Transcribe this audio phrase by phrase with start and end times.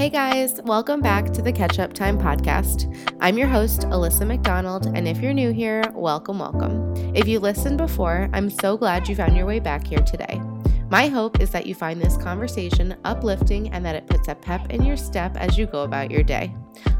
[0.00, 2.90] Hey guys, welcome back to the Catch Up Time podcast.
[3.20, 6.94] I'm your host, Alyssa McDonald, and if you're new here, welcome, welcome.
[7.14, 10.40] If you listened before, I'm so glad you found your way back here today.
[10.88, 14.70] My hope is that you find this conversation uplifting and that it puts a pep
[14.70, 16.54] in your step as you go about your day.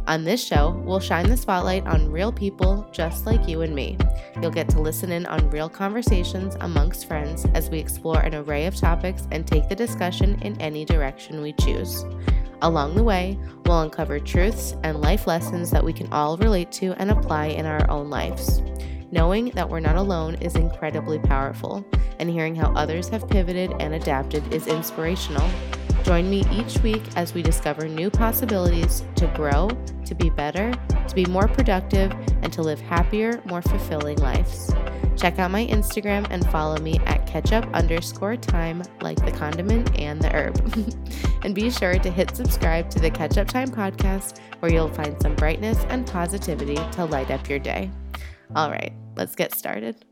[0.07, 3.97] On this show, we'll shine the spotlight on real people just like you and me.
[4.43, 8.67] You'll get to listen in on real conversations amongst friends as we explore an array
[8.67, 12.05] of topics and take the discussion in any direction we choose.
[12.63, 16.93] Along the way, we'll uncover truths and life lessons that we can all relate to
[16.99, 18.61] and apply in our own lives.
[19.11, 21.85] Knowing that we're not alone is incredibly powerful,
[22.19, 25.49] and hearing how others have pivoted and adapted is inspirational.
[26.05, 29.69] Join me each week as we discover new possibilities to grow,
[30.05, 30.73] to be better,
[31.09, 32.11] to be more productive,
[32.43, 34.73] and to live happier, more fulfilling lives.
[35.17, 40.21] Check out my Instagram and follow me at ketchup underscore thyme, like the condiment and
[40.21, 40.57] the herb.
[41.45, 45.21] and be sure to hit subscribe to the Catch Up Time podcast, where you'll find
[45.21, 47.91] some brightness and positivity to light up your day.
[48.57, 50.05] All right, let's get started.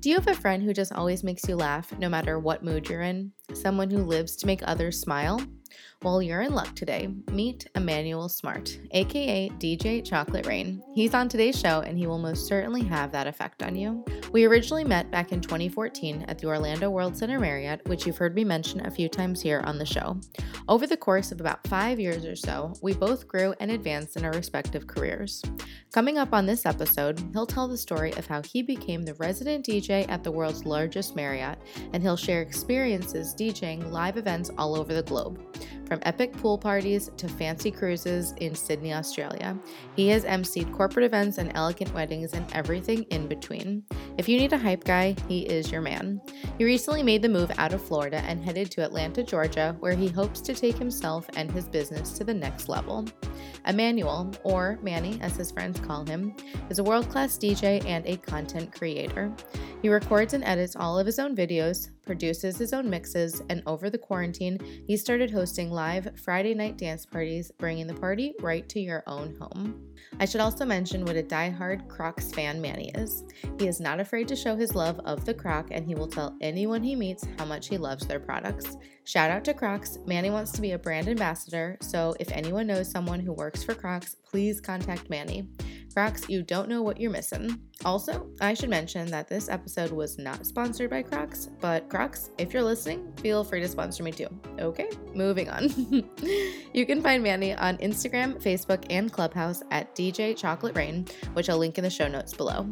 [0.00, 2.88] Do you have a friend who just always makes you laugh no matter what mood
[2.88, 3.32] you're in?
[3.52, 5.42] Someone who lives to make others smile?
[6.02, 7.10] Well, you're in luck today.
[7.30, 10.82] Meet Immanuel Smart, aka DJ Chocolate Rain.
[10.94, 14.02] He's on today's show and he will most certainly have that effect on you.
[14.32, 18.34] We originally met back in 2014 at the Orlando World Center Marriott, which you've heard
[18.34, 20.18] me mention a few times here on the show.
[20.68, 24.24] Over the course of about five years or so, we both grew and advanced in
[24.24, 25.42] our respective careers.
[25.92, 29.66] Coming up on this episode, he'll tell the story of how he became the resident
[29.66, 31.58] DJ at the world's largest Marriott,
[31.92, 35.44] and he'll share experiences DJing live events all over the globe.
[35.90, 39.58] From epic pool parties to fancy cruises in Sydney, Australia,
[39.96, 43.82] he has emceed corporate events and elegant weddings and everything in between.
[44.16, 46.20] If you need a hype guy, he is your man.
[46.58, 50.06] He recently made the move out of Florida and headed to Atlanta, Georgia, where he
[50.06, 53.04] hopes to take himself and his business to the next level.
[53.66, 56.36] Immanuel, or Manny as his friends call him,
[56.68, 59.34] is a world class DJ and a content creator.
[59.82, 63.90] He records and edits all of his own videos, produces his own mixes, and over
[63.90, 68.80] the quarantine, he started hosting live Friday night dance parties, bringing the party right to
[68.80, 69.82] your own home.
[70.18, 73.24] I should also mention what a die-hard Crocs fan Manny is.
[73.58, 76.36] He is not afraid to show his love of the Croc, and he will tell
[76.40, 78.76] anyone he meets how much he loves their products.
[79.04, 79.98] Shout out to Crocs.
[80.06, 83.74] Manny wants to be a brand ambassador, so if anyone knows someone who works for
[83.74, 85.48] Crocs, please contact Manny.
[85.94, 87.60] Crocs, you don't know what you're missing.
[87.84, 92.52] Also, I should mention that this episode was not sponsored by Crocs, but Crocs, if
[92.52, 94.28] you're listening, feel free to sponsor me too.
[94.58, 95.68] Okay, moving on.
[96.72, 101.58] you can find Manny on Instagram, Facebook, and Clubhouse at DJ Chocolate Rain, which I'll
[101.58, 102.68] link in the show notes below.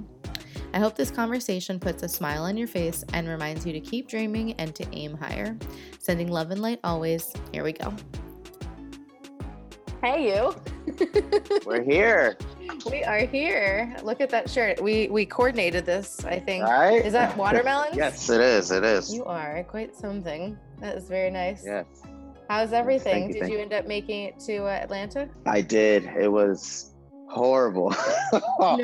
[0.74, 4.08] I hope this conversation puts a smile on your face and reminds you to keep
[4.08, 5.56] dreaming and to aim higher.
[5.98, 7.32] Sending love and light always.
[7.52, 7.94] Here we go.
[10.02, 10.54] Hey, you.
[11.66, 12.36] We're here.
[12.90, 13.96] We are here.
[14.02, 14.80] Look at that shirt.
[14.80, 16.64] We we coordinated this, I think.
[16.64, 17.04] Right?
[17.04, 17.90] Is that watermelon?
[17.94, 18.70] yes, it is.
[18.70, 19.12] It is.
[19.12, 20.56] You are quite something.
[20.80, 21.62] That is very nice.
[21.64, 21.86] Yes.
[22.48, 23.28] How's everything?
[23.28, 25.28] you, did thank you end up making it to uh, Atlanta?
[25.46, 26.04] I did.
[26.04, 26.92] It was
[27.28, 27.94] horrible.
[28.60, 28.76] No.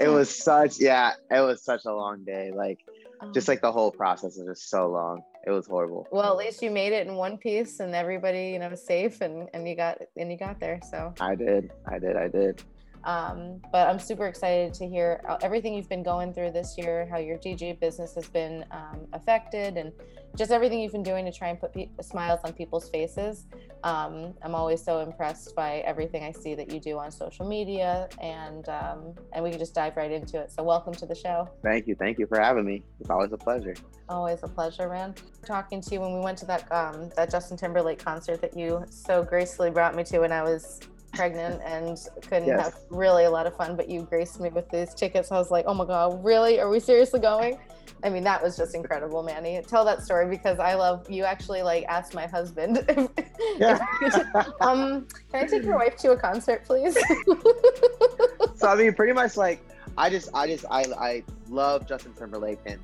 [0.00, 2.50] it was such yeah, it was such a long day.
[2.54, 2.80] Like
[3.20, 5.22] Um, just like the whole process was just so long.
[5.46, 6.06] It was horrible.
[6.10, 9.48] well, at least you made it in one piece, and everybody, you know, safe, and
[9.54, 10.80] and you got and you got there.
[10.90, 11.70] So I did.
[11.86, 12.16] I did.
[12.16, 12.62] I did.
[13.08, 17.16] Um, but I'm super excited to hear everything you've been going through this year, how
[17.16, 19.92] your DJ business has been um, affected, and
[20.36, 23.46] just everything you've been doing to try and put pe- smiles on people's faces.
[23.82, 28.10] Um, I'm always so impressed by everything I see that you do on social media,
[28.20, 30.52] and um, and we can just dive right into it.
[30.52, 31.48] So welcome to the show.
[31.62, 31.94] Thank you.
[31.94, 32.82] Thank you for having me.
[33.00, 33.74] It's always a pleasure.
[34.10, 35.14] Always a pleasure, man.
[35.46, 38.84] Talking to you when we went to that um, that Justin Timberlake concert that you
[38.90, 40.80] so gracefully brought me to when I was
[41.22, 42.64] pregnant and couldn't Yes.
[42.64, 45.32] have really a lot of fun, but you graced me with these tickets.
[45.32, 46.60] I was like, oh my god, really?
[46.60, 47.58] Are we seriously going?
[48.04, 49.60] I mean, that was just incredible, Manny.
[49.66, 51.24] Tell that story because I love you.
[51.24, 53.10] Actually, like asked my husband, if-
[53.58, 53.84] Yeah.
[54.60, 56.94] um, can I take your wife to a concert, please?
[58.54, 59.60] so I mean, pretty much like
[59.96, 62.78] I just, I just, I, I love Justin Timberlake, and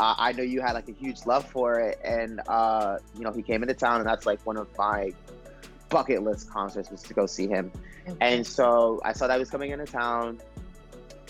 [0.00, 3.32] uh, I know you had like a huge love for it, and uh, you know
[3.32, 5.12] he came into town, and that's like one of my
[5.88, 7.70] bucket list concerts was to go see him.
[8.20, 10.40] And so I saw that he was coming into town,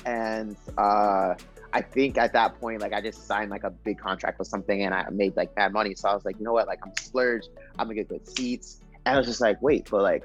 [0.05, 1.35] and uh,
[1.73, 4.82] I think at that point, like I just signed like a big contract with something,
[4.82, 5.94] and I made like bad money.
[5.94, 7.49] So I was like, you know what, like I'm splurged,
[7.79, 8.81] I'm gonna get good seats.
[9.05, 10.25] And I was just like, wait, but like,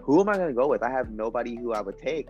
[0.00, 0.82] who am I gonna go with?
[0.82, 2.28] I have nobody who I would take.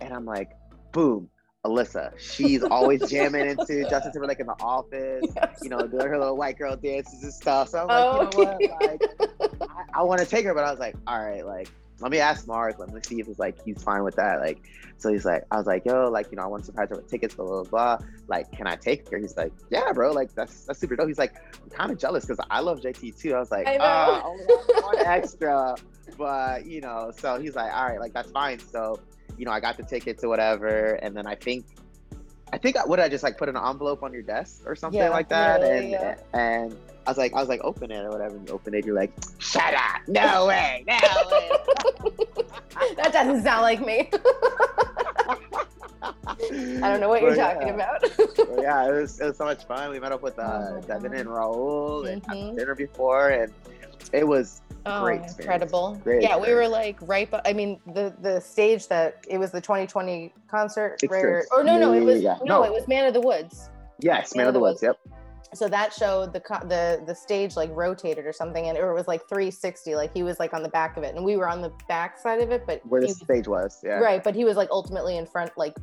[0.00, 0.50] And I'm like,
[0.92, 1.28] boom,
[1.64, 2.12] Alyssa.
[2.18, 5.60] She's always jamming into Justin Timberlake in the office, yes.
[5.62, 7.68] you know, doing her little white girl dances and stuff.
[7.68, 8.98] So I'm like, oh, you know okay.
[9.16, 9.60] what?
[9.60, 11.68] Like, I, I want to take her, but I was like, all right, like,
[12.00, 12.80] let me ask Mark.
[12.80, 14.40] Let me see if it's like he's fine with that.
[14.40, 14.58] Like,
[14.96, 16.96] so he's like, I was like, yo, like, you know, I want to surprise her
[16.96, 17.98] with tickets, blah, blah, blah.
[18.26, 19.18] Like, can I take her?
[19.18, 20.10] He's like, yeah, bro.
[20.10, 21.06] Like, that's that's super dope.
[21.06, 23.34] He's like, I'm kind of jealous because I love JT too.
[23.34, 25.76] I was like, I uh, only one extra,
[26.18, 27.12] but you know.
[27.16, 28.58] So he's like, all right, like that's fine.
[28.58, 28.98] So,
[29.38, 31.64] you know, I got the tickets or whatever, and then I think
[32.52, 35.08] I think what I just like put an envelope on your desk or something yeah,
[35.08, 36.16] like that, yeah, and yeah.
[36.34, 36.76] and
[37.06, 38.36] I was like I was like open it or whatever.
[38.36, 41.50] And you open it, you're like, shut up, no way, no way.
[42.96, 44.10] that doesn't sound like me.
[46.02, 48.02] I don't know what you're talking about.
[48.60, 49.90] yeah, it was it was so much fun.
[49.90, 52.48] We met up with uh, oh Devin and Raul and mm-hmm.
[52.48, 53.52] had dinner before, and
[54.12, 56.00] it was Oh, Great incredible!
[56.02, 56.46] Great yeah, experience.
[56.48, 57.30] we were like right.
[57.30, 61.78] But I mean, the the stage that it was the 2020 concert, where, or no,
[61.78, 62.38] no, it was yeah.
[62.44, 63.70] no, no, it was Man of the Woods.
[64.00, 64.82] Yes, Man, Man of the, the Woods.
[64.82, 64.98] Woods.
[65.04, 65.18] Yep.
[65.54, 69.28] So that showed the the the stage like rotated or something, and it was like
[69.28, 69.94] 360.
[69.94, 72.18] Like he was like on the back of it, and we were on the back
[72.18, 73.98] side of it, but where the was, stage was, yeah.
[73.98, 75.76] Right, but he was like ultimately in front, like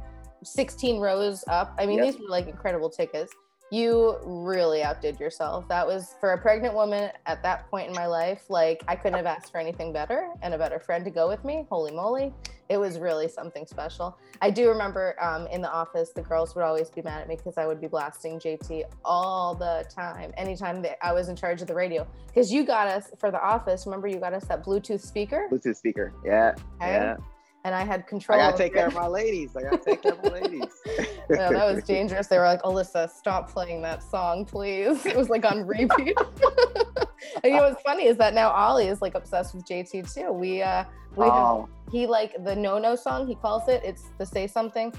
[0.44, 1.74] 16 rows up.
[1.78, 2.08] I mean, yep.
[2.08, 3.34] these were like incredible tickets
[3.72, 5.68] you really outdid yourself.
[5.68, 8.44] That was for a pregnant woman at that point in my life.
[8.50, 11.44] Like I couldn't have asked for anything better and a better friend to go with
[11.44, 11.66] me.
[11.70, 12.34] Holy moly.
[12.70, 14.18] It was really something special.
[14.42, 17.36] I do remember um, in the office, the girls would always be mad at me
[17.36, 21.62] because I would be blasting JT all the time, anytime that I was in charge
[21.62, 22.08] of the radio.
[22.28, 25.48] Because you got us for the office, remember you got us that Bluetooth speaker?
[25.52, 26.54] Bluetooth speaker, yeah.
[26.80, 26.92] Okay.
[26.92, 27.18] Yeah
[27.66, 28.40] and I had control.
[28.40, 29.56] I gotta take care of my ladies.
[29.56, 30.72] I gotta take care of my ladies.
[31.30, 32.28] yeah, that was dangerous.
[32.28, 35.06] They were like, Alyssa, stop playing that song, please.
[35.06, 36.18] It was like on repeat.
[37.44, 40.32] and you know what's funny is that now Ollie is like obsessed with JT too.
[40.32, 40.86] We uh
[41.16, 41.68] we oh.
[41.68, 43.82] have, he like the no no song, he calls it.
[43.84, 44.94] It's the say something.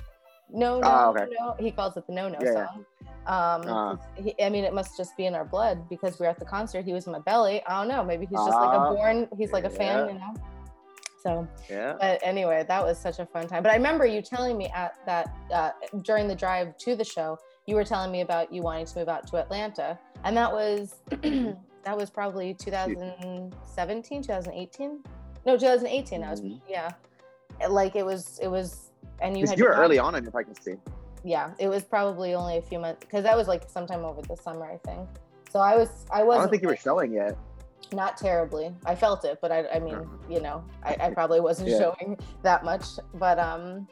[0.53, 1.33] No, no, oh, okay.
[1.39, 1.55] no.
[1.59, 2.85] He calls it the no no yeah, song.
[3.27, 6.31] Um, uh, he, I mean, it must just be in our blood because we are
[6.31, 6.85] at the concert.
[6.85, 7.63] He was in my belly.
[7.67, 8.03] I don't know.
[8.03, 8.95] Maybe he's just uh, like a ah.
[8.95, 9.29] born.
[9.39, 10.35] He's like a fan, you know.
[11.23, 11.97] So, yeah.
[12.01, 13.63] But anyway, that was such a fun time.
[13.63, 15.71] But I remember you telling me at that uh,
[16.03, 19.09] during the drive to the show, you were telling me about you wanting to move
[19.09, 24.99] out to Atlanta, and that was that was probably 2017, 2018.
[25.47, 26.23] No, 2018.
[26.23, 26.59] I was mm-hmm.
[26.69, 26.91] yeah,
[27.69, 28.91] like it was it was,
[29.21, 30.77] and you had you were early on in your pregnancy.
[31.23, 34.37] Yeah, it was probably only a few months because that was like sometime over the
[34.37, 35.09] summer, I think.
[35.51, 36.39] So I was I was.
[36.39, 37.37] I don't think you were showing yet.
[37.93, 38.75] Not terribly.
[38.87, 41.79] I felt it, but I, I mean, you know, I, I probably wasn't yeah.
[41.79, 42.85] showing that much.
[43.15, 43.87] But um,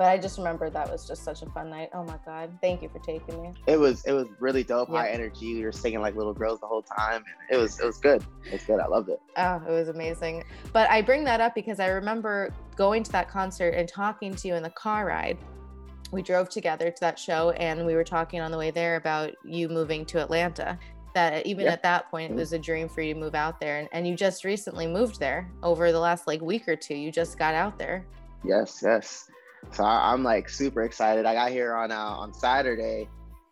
[0.00, 1.90] but I just remember that was just such a fun night.
[1.92, 3.52] Oh my god, thank you for taking me.
[3.66, 4.88] It was it was really dope.
[4.88, 5.00] Yeah.
[5.00, 5.56] High energy.
[5.56, 7.22] We were singing like little girls the whole time.
[7.50, 8.24] It was it was good.
[8.46, 8.80] It was good.
[8.80, 9.20] I loved it.
[9.36, 10.44] Oh, it was amazing.
[10.72, 14.48] But I bring that up because I remember going to that concert and talking to
[14.48, 15.36] you in the car ride.
[16.12, 19.34] We drove together to that show and we were talking on the way there about
[19.44, 20.78] you moving to Atlanta
[21.14, 23.78] that even at that point it was a dream for you to move out there
[23.78, 26.94] and, and you just recently moved there over the last like week or two.
[26.94, 28.04] You just got out there.
[28.44, 29.28] Yes yes.
[29.72, 31.26] So I, am like super excited.
[31.26, 33.08] I got here on uh, on saturday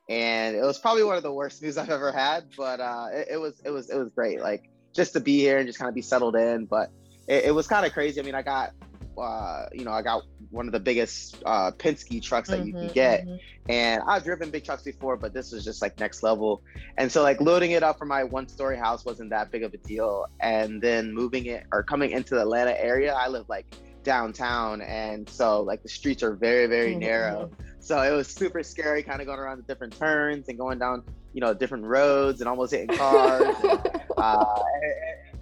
[0.08, 3.28] and it was probably one of the worst news i've ever had but uh it,
[3.32, 5.88] it was it was it was great like just to be here and just kind
[5.88, 6.90] of be settled in but
[7.26, 8.20] it, it was kind of crazy.
[8.20, 8.72] I mean i got
[9.18, 12.72] uh you know i got one of the biggest uh, Penske trucks that mm-hmm, you
[12.72, 13.26] can mm-hmm, get.
[13.26, 13.36] Mm-hmm.
[13.70, 16.62] And I've driven big trucks before, but this was just like next level.
[16.96, 19.74] And so like loading it up for my one story house wasn't that big of
[19.74, 20.26] a deal.
[20.40, 23.66] And then moving it or coming into the Atlanta area, I live like
[24.04, 24.80] downtown.
[24.80, 27.00] And so like the streets are very, very mm-hmm.
[27.00, 27.50] narrow.
[27.80, 31.04] So it was super scary kind of going around the different turns and going down,
[31.34, 33.54] you know, different roads and almost hitting cars.
[33.62, 33.64] and,
[34.16, 34.92] uh, and,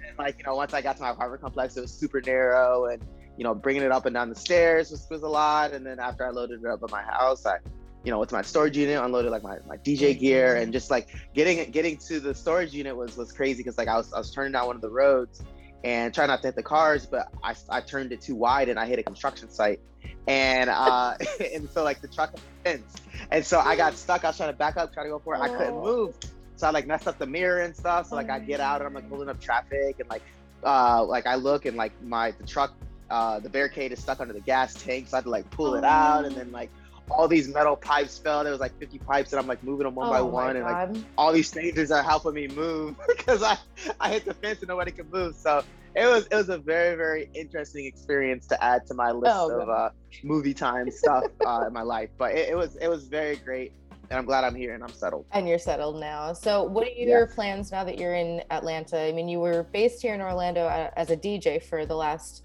[0.08, 2.86] and, like, you know, once I got to my apartment complex, it was super narrow
[2.86, 3.02] and
[3.36, 5.72] you know, bringing it up and down the stairs was, was a lot.
[5.72, 7.58] And then after I loaded it up at my house, I,
[8.04, 11.08] you know, with my storage unit, unloaded like my, my DJ gear and just like
[11.34, 14.30] getting getting to the storage unit was was crazy because like I was I was
[14.30, 15.42] turning down one of the roads
[15.84, 18.78] and trying not to hit the cars, but I, I turned it too wide and
[18.78, 19.80] I hit a construction site.
[20.26, 21.16] And uh
[21.54, 22.94] and so like the truck fence.
[23.30, 24.24] And so I got stuck.
[24.24, 25.40] I was trying to back up, trying to go for it.
[25.40, 26.14] I couldn't move.
[26.56, 28.08] So I like messed up the mirror and stuff.
[28.08, 30.22] So like I get out and I'm like holding up traffic and like
[30.64, 32.72] uh like I look and like my the truck
[33.10, 35.74] uh, the barricade is stuck under the gas tank, so I had to like pull
[35.74, 36.70] it out, and then like
[37.10, 38.42] all these metal pipes fell.
[38.42, 40.64] There was like 50 pipes, and I'm like moving them one oh by one, and
[40.64, 43.56] like all these strangers are helping me move because I
[44.00, 45.36] I hit the fence and nobody could move.
[45.36, 45.62] So
[45.94, 49.60] it was it was a very very interesting experience to add to my list oh,
[49.60, 49.90] of uh,
[50.22, 52.10] movie time stuff uh, in my life.
[52.18, 53.72] But it, it, was it was very great.
[54.08, 55.26] And I'm glad I'm here and I'm settled.
[55.32, 56.32] And you're settled now.
[56.32, 57.34] So, what are your yes.
[57.34, 59.00] plans now that you're in Atlanta?
[59.00, 62.44] I mean, you were based here in Orlando uh, as a DJ for the last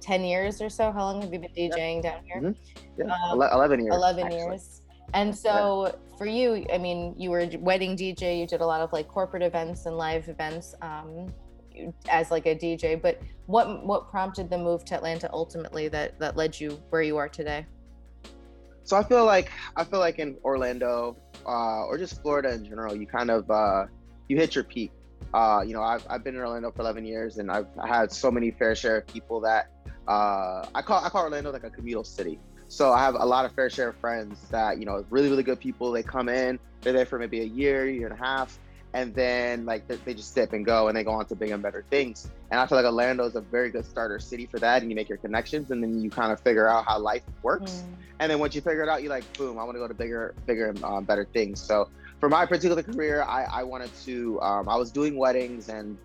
[0.00, 0.90] 10 years or so.
[0.92, 2.40] How long have you been DJing down here?
[2.40, 3.08] Mm-hmm.
[3.08, 3.94] Yeah, um, 11 years.
[3.94, 4.38] 11 actually.
[4.38, 4.82] years.
[5.14, 6.16] And so yeah.
[6.18, 9.42] for you, I mean, you were wedding DJ, you did a lot of like corporate
[9.42, 11.32] events and live events um,
[12.08, 16.36] as like a DJ, but what what prompted the move to Atlanta ultimately that that
[16.36, 17.66] led you where you are today?
[18.84, 21.16] So I feel like I feel like in Orlando
[21.46, 23.86] uh, or just Florida in general, you kind of uh,
[24.28, 24.92] you hit your peak.
[25.32, 28.30] Uh, you know, I've, I've been in Orlando for 11 years, and I've had so
[28.30, 29.70] many fair share of people that
[30.08, 32.38] uh, I call I call Orlando like a communal city.
[32.68, 35.42] So I have a lot of fair share of friends that you know, really really
[35.42, 35.90] good people.
[35.92, 38.58] They come in, they're there for maybe a year, year and a half,
[38.92, 41.54] and then like they, they just dip and go, and they go on to bigger
[41.54, 42.30] and better things.
[42.50, 44.96] And I feel like Orlando is a very good starter city for that, and you
[44.96, 47.84] make your connections, and then you kind of figure out how life works.
[47.84, 47.94] Mm.
[48.20, 49.94] And then once you figure it out, you're like, boom, I want to go to
[49.94, 51.60] bigger, bigger and um, better things.
[51.60, 51.88] So
[52.20, 54.40] for my particular career, I, I wanted to.
[54.42, 55.96] Um, I was doing weddings and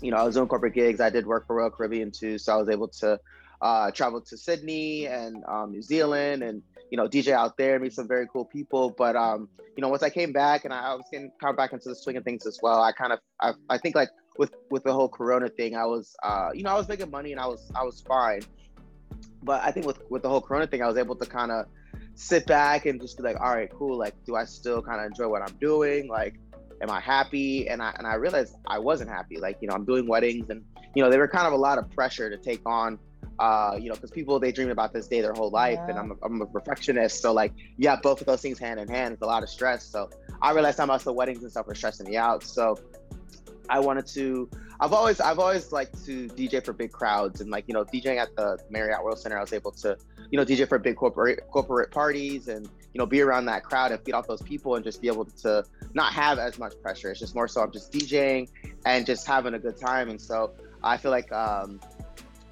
[0.00, 1.00] you know, I was doing corporate gigs.
[1.00, 3.18] I did work for Royal Caribbean too, so I was able to
[3.60, 7.92] uh, travel to Sydney and um, New Zealand and you know DJ out there, meet
[7.92, 8.90] some very cool people.
[8.90, 11.72] But um, you know, once I came back and I, was getting kind of back
[11.72, 14.54] into the swing of things as well, I kind of I, I think like with
[14.70, 17.40] with the whole Corona thing, I was uh, you know I was making money and
[17.40, 18.42] I was I was fine.
[19.42, 21.66] But I think with with the whole Corona thing, I was able to kind of
[22.14, 23.98] sit back and just be like, all right, cool.
[23.98, 26.08] Like, do I still kind of enjoy what I'm doing?
[26.08, 26.36] Like,
[26.84, 27.68] am I happy?
[27.68, 29.38] And I and I realized I wasn't happy.
[29.38, 30.62] Like, you know, I'm doing weddings and
[30.94, 33.00] you know, they were kind of a lot of pressure to take on
[33.38, 35.90] uh, you know, because people they dream about this day their whole life, yeah.
[35.90, 38.88] and I'm a, I'm a perfectionist, so like, yeah, both of those things hand in
[38.88, 39.14] hand.
[39.14, 39.84] It's a lot of stress.
[39.84, 40.08] So
[40.40, 42.42] I realized how much the weddings and stuff were stressing me out.
[42.44, 42.78] So
[43.68, 44.48] I wanted to.
[44.80, 48.16] I've always I've always liked to DJ for big crowds, and like you know, DJing
[48.16, 49.96] at the Marriott World Center, I was able to
[50.30, 53.92] you know DJ for big corporate corporate parties, and you know, be around that crowd
[53.92, 55.64] and feed off those people, and just be able to
[55.94, 57.10] not have as much pressure.
[57.10, 58.48] It's just more so I'm just DJing
[58.84, 60.52] and just having a good time, and so
[60.82, 61.80] I feel like um,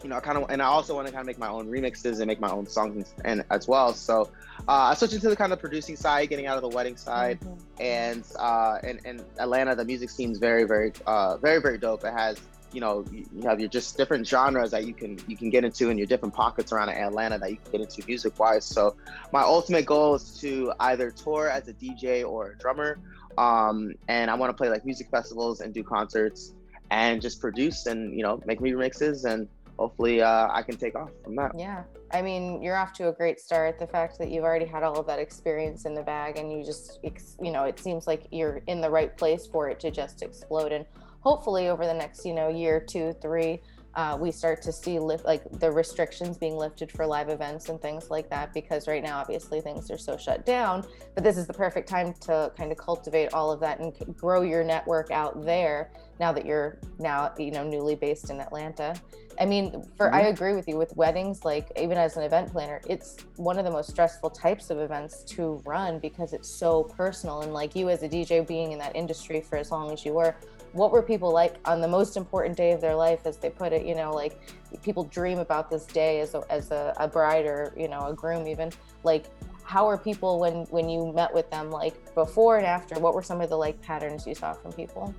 [0.02, 1.68] you know, I kind of, and I also want to kind of make my own
[1.68, 3.94] remixes and make my own songs and as well.
[3.94, 4.30] So
[4.68, 7.40] uh, I switched into the kind of producing side, getting out of the wedding side,
[7.40, 7.54] mm-hmm.
[7.80, 12.04] and uh, and and Atlanta, the music scene is very, very, uh, very, very dope.
[12.04, 12.40] It has,
[12.72, 15.64] you know, you, you have your just different genres that you can you can get
[15.64, 18.64] into, and your different pockets around Atlanta that you can get into music wise.
[18.64, 18.96] So
[19.32, 22.98] my ultimate goal is to either tour as a DJ or a drummer,
[23.38, 26.54] um, and I want to play like music festivals and do concerts
[26.92, 29.48] and just produce and you know make remixes and
[29.82, 31.50] hopefully uh, I can take off from that.
[31.58, 31.82] Yeah.
[32.12, 33.80] I mean, you're off to a great start.
[33.80, 36.64] The fact that you've already had all of that experience in the bag and you
[36.64, 37.00] just,
[37.42, 40.70] you know, it seems like you're in the right place for it to just explode.
[40.70, 40.86] And
[41.18, 43.60] hopefully over the next, you know, year, two, three,
[43.94, 47.80] uh, we start to see lift like the restrictions being lifted for live events and
[47.80, 50.84] things like that because right now obviously things are so shut down.
[51.14, 54.42] But this is the perfect time to kind of cultivate all of that and grow
[54.42, 58.94] your network out there now that you're now you know newly based in atlanta.
[59.40, 60.14] I mean for mm-hmm.
[60.14, 63.64] i agree with you with weddings like even as an event planner it's one of
[63.64, 67.40] the most stressful types of events to run because it's so personal.
[67.40, 70.14] And like you as a dj being in that industry for as long as you
[70.14, 70.34] were
[70.72, 73.72] what were people like on the most important day of their life as they put
[73.72, 74.38] it you know like
[74.82, 78.14] people dream about this day as a, as a, a bride or you know a
[78.14, 78.70] groom even
[79.04, 79.26] like
[79.64, 83.22] how are people when when you met with them like before and after what were
[83.22, 85.14] some of the like patterns you saw from people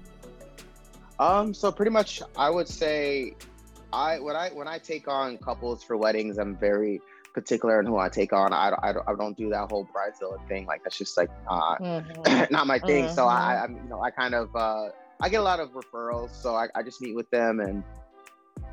[1.19, 3.33] um so pretty much i would say
[3.91, 6.99] i when i when i take on couples for weddings i'm very
[7.33, 8.53] particular in who I take on.
[8.53, 10.65] I, I, I don't do that whole bridezilla thing.
[10.65, 12.43] Like that's just like uh, mm-hmm.
[12.53, 13.05] not my thing.
[13.05, 13.15] Mm-hmm.
[13.15, 14.89] So I, I, you know, I kind of uh,
[15.21, 17.83] I get a lot of referrals, so I, I just meet with them and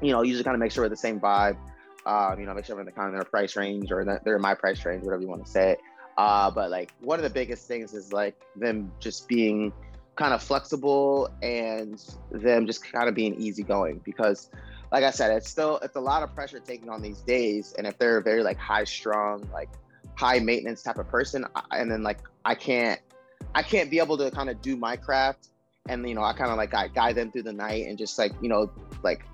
[0.02, 1.56] you know usually kind of make sure we're the same vibe.
[2.06, 4.36] Um, you know, make sure I'm in the kind of their price range or they're
[4.36, 5.76] in my price range, whatever you want to say.
[6.16, 9.72] Uh, but like one of the biggest things is like them just being
[10.16, 14.50] kind of flexible and them just kind of being easygoing because
[14.92, 17.74] like I said, it's still it's a lot of pressure taking on these days.
[17.78, 19.70] And if they're a very like high strung, like
[20.16, 23.00] high maintenance type of person, and then like I can't
[23.54, 25.48] I can't be able to kind of do my craft
[25.90, 28.18] and you know I kind of like I guide them through the night and just
[28.18, 28.70] like you know
[29.02, 29.24] like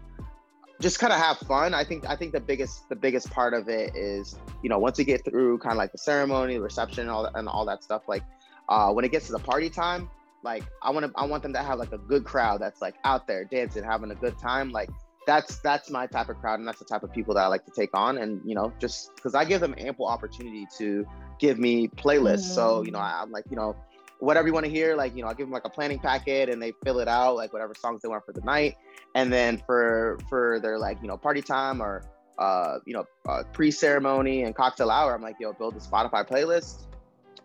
[0.81, 1.75] just kind of have fun.
[1.75, 4.99] I think I think the biggest the biggest part of it is you know once
[4.99, 7.65] you get through kind of like the ceremony, the reception, and all that, and all
[7.67, 8.03] that stuff.
[8.09, 8.23] Like
[8.69, 10.11] uh, when it gets to the party time,
[10.43, 12.95] like I want to I want them to have like a good crowd that's like
[13.05, 14.71] out there dancing, having a good time.
[14.71, 14.91] Like
[15.27, 17.65] that's that's my type of crowd, and that's the type of people that I like
[17.65, 18.19] to take on.
[18.19, 21.07] And you know just because I give them ample opportunity to
[21.39, 22.55] give me playlists, mm-hmm.
[22.55, 23.77] so you know I, I'm like you know
[24.19, 24.97] whatever you want to hear.
[24.97, 27.37] Like, you know, I give them like a planning packet and they fill it out,
[27.37, 28.77] like whatever songs they want for the night.
[29.15, 32.03] And then for for their like, you know, party time or
[32.39, 36.83] uh, you know, uh, pre-ceremony and cocktail hour, I'm like, yo, build a Spotify playlist.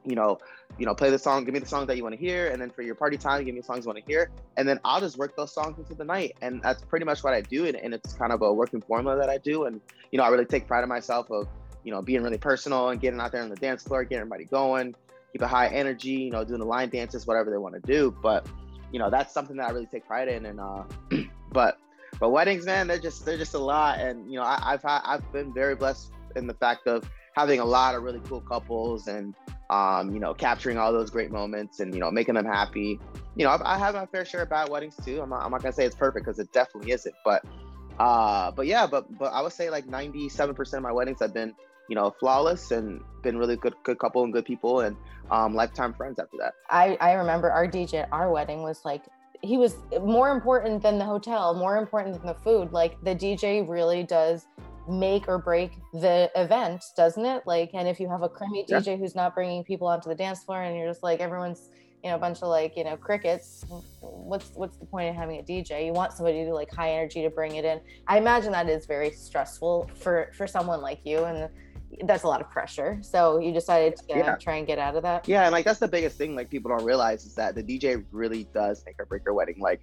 [0.03, 0.39] You know,
[0.79, 2.59] you know, play the song, give me the songs that you want to hear, and
[2.59, 4.99] then for your party time, give me songs you want to hear, and then I'll
[4.99, 7.75] just work those songs into the night, and that's pretty much what I do, and,
[7.75, 9.79] and it's kind of a working formula that I do, and
[10.11, 11.47] you know, I really take pride in myself of
[11.83, 14.45] you know being really personal and getting out there on the dance floor, getting everybody
[14.45, 14.95] going,
[15.31, 18.15] keep a high energy, you know, doing the line dances, whatever they want to do,
[18.21, 18.47] but
[18.91, 20.83] you know, that's something that I really take pride in, and uh,
[21.51, 21.77] but
[22.19, 25.01] but weddings, man, they're just they're just a lot, and you know, I, I've had,
[25.05, 29.07] I've been very blessed in the fact of having a lot of really cool couples
[29.07, 29.33] and
[29.71, 32.99] um, you know, capturing all those great moments and, you know, making them happy.
[33.37, 35.21] You know, I, I have my fair share of bad weddings too.
[35.21, 37.45] I'm not, I'm not gonna say it's perfect because it definitely isn't, but,
[37.97, 41.55] uh, but yeah, but, but I would say like 97% of my weddings have been,
[41.89, 44.95] you know, flawless and been really good, good couple and good people and,
[45.29, 46.53] um, lifetime friends after that.
[46.69, 49.03] I, I remember our DJ at our wedding was like,
[49.41, 52.71] he was more important than the hotel, more important than the food.
[52.71, 54.45] Like the DJ really does
[54.87, 57.43] make or break the event, doesn't it?
[57.45, 58.79] Like, and if you have a crummy yeah.
[58.79, 61.69] DJ who's not bringing people onto the dance floor, and you're just like everyone's,
[62.03, 63.65] you know, a bunch of like, you know, crickets.
[63.99, 65.85] What's what's the point of having a DJ?
[65.85, 67.79] You want somebody to like high energy to bring it in.
[68.07, 71.49] I imagine that is very stressful for for someone like you, and
[72.03, 72.99] that's a lot of pressure.
[73.01, 74.35] So you decided to yeah.
[74.35, 75.27] try and get out of that.
[75.27, 78.03] Yeah, and like that's the biggest thing like people don't realize is that the DJ
[78.11, 79.59] really does make or break your wedding.
[79.59, 79.81] Like,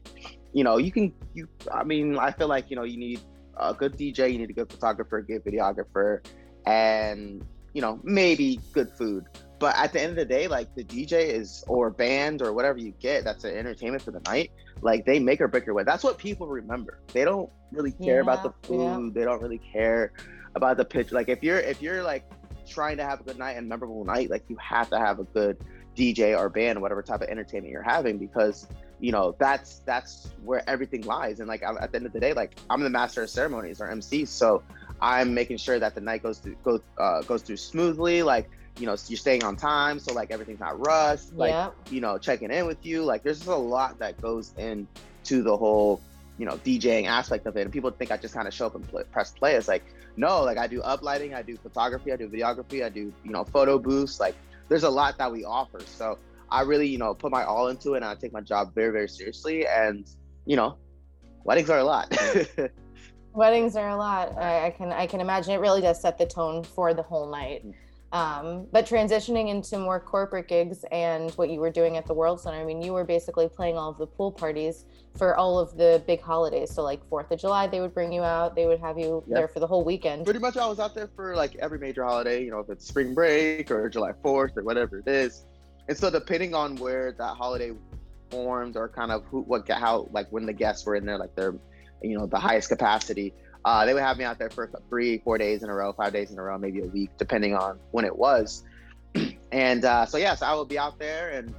[0.53, 1.49] you know, you can you.
[1.73, 3.21] I mean, I feel like you know you need
[3.57, 6.25] a good DJ, you need a good photographer, a good videographer,
[6.67, 9.25] and you know maybe good food.
[9.59, 12.79] But at the end of the day, like the DJ is or band or whatever
[12.79, 14.53] you get, that's an entertainment for the night.
[14.83, 15.83] Like they make or break your way.
[15.83, 17.01] That's what people remember.
[17.13, 18.83] They don't really care yeah, about the food.
[18.83, 19.11] Yeah.
[19.13, 20.13] They don't really care
[20.55, 21.13] about the pitch.
[21.13, 22.25] Like if you're if you're like
[22.67, 25.25] trying to have a good night and memorable night, like you have to have a
[25.25, 25.59] good
[25.97, 28.67] DJ or band, whatever type of entertainment you're having, because
[29.01, 32.33] you know that's that's where everything lies and like at the end of the day
[32.33, 34.63] like i'm the master of ceremonies or mc so
[35.01, 38.87] i'm making sure that the night goes through goes uh, goes through smoothly like you
[38.87, 41.71] know you're staying on time so like everything's not rushed like yeah.
[41.91, 45.57] you know checking in with you like there's just a lot that goes into the
[45.57, 46.01] whole
[46.39, 48.75] you know djing aspect of it and people think i just kind of show up
[48.75, 49.85] and play, press play it's like
[50.17, 53.45] no like i do uplighting i do photography i do videography i do you know
[53.45, 54.35] photo booths like
[54.69, 56.19] there's a lot that we offer so
[56.51, 58.93] I really, you know, put my all into it and I take my job very,
[58.93, 59.67] very seriously.
[59.67, 60.09] And,
[60.47, 60.77] you know,
[61.45, 62.17] weddings are a lot.
[63.33, 64.37] weddings are a lot.
[64.39, 67.31] I, I, can I can imagine it really does set the tone for the whole
[67.31, 67.67] night.
[67.67, 67.75] Mm.
[68.11, 72.41] Um, but transitioning into more corporate gigs and what you were doing at the World
[72.41, 74.87] Center, I mean, you were basically playing all of the pool parties
[75.19, 76.73] for all of the big holidays.
[76.73, 78.55] So, like Fourth of July, they would bring you out.
[78.55, 79.37] They would have you yep.
[79.37, 80.25] there for the whole weekend.
[80.25, 82.45] Pretty much, I was out there for like every major holiday.
[82.45, 85.45] You know, if it's spring break or July Fourth or whatever it is.
[85.89, 87.73] And so depending on where that holiday
[88.31, 91.35] formed or kind of who, what, how, like when the guests were in there, like
[91.35, 91.55] their,
[92.03, 93.33] you know, the highest capacity,
[93.65, 96.13] uh, they would have me out there for three, four days in a row, five
[96.13, 98.65] days in a row, maybe a week, depending on when it was.
[99.53, 101.55] and uh, so yeah, so I would be out there, and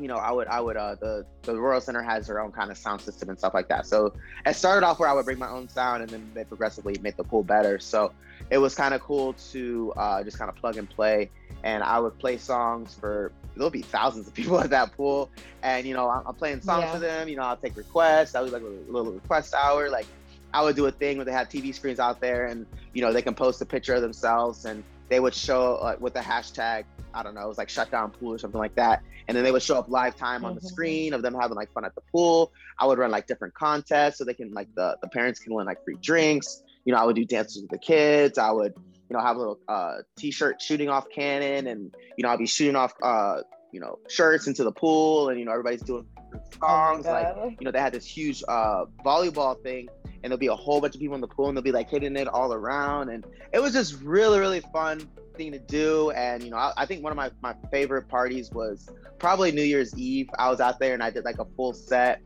[0.00, 2.70] you know, I would, I would, uh, the the World Center has their own kind
[2.70, 3.86] of sound system and stuff like that.
[3.86, 4.14] So
[4.46, 7.16] it started off where I would bring my own sound, and then they progressively make
[7.16, 7.78] the pool better.
[7.78, 8.12] So
[8.50, 11.30] it was kind of cool to uh, just kind of plug and play,
[11.62, 15.30] and I would play songs for there'll be thousands of people at that pool,
[15.62, 16.92] and you know I'm, I'm playing songs yeah.
[16.92, 17.28] for them.
[17.28, 18.34] You know I'll take requests.
[18.34, 19.90] I was like a little request hour.
[19.90, 20.06] Like
[20.54, 23.12] I would do a thing where they have TV screens out there, and you know
[23.12, 26.84] they can post a picture of themselves, and they would show like with the hashtag
[27.14, 29.02] I don't know, it was like shutdown pool or something like that.
[29.28, 30.68] And then they would show up live time on the mm-hmm.
[30.68, 32.52] screen of them having like fun at the pool.
[32.78, 35.66] I would run like different contests so they can like the, the parents can win
[35.66, 36.62] like free drinks.
[36.84, 38.38] You know, I would do dances with the kids.
[38.38, 38.74] I would
[39.12, 42.46] you know, have a little uh, t-shirt shooting off cannon, and you know, I'll be
[42.46, 46.06] shooting off, uh, you know, shirts into the pool, and you know, everybody's doing
[46.60, 47.06] songs.
[47.06, 50.54] Oh like, you know, they had this huge uh, volleyball thing, and there'll be a
[50.54, 53.08] whole bunch of people in the pool, and they'll be like hitting it all around,
[53.10, 56.10] and it was just really, really fun thing to do.
[56.10, 58.88] And you know, I, I think one of my my favorite parties was
[59.18, 60.28] probably New Year's Eve.
[60.38, 62.20] I was out there and I did like a full set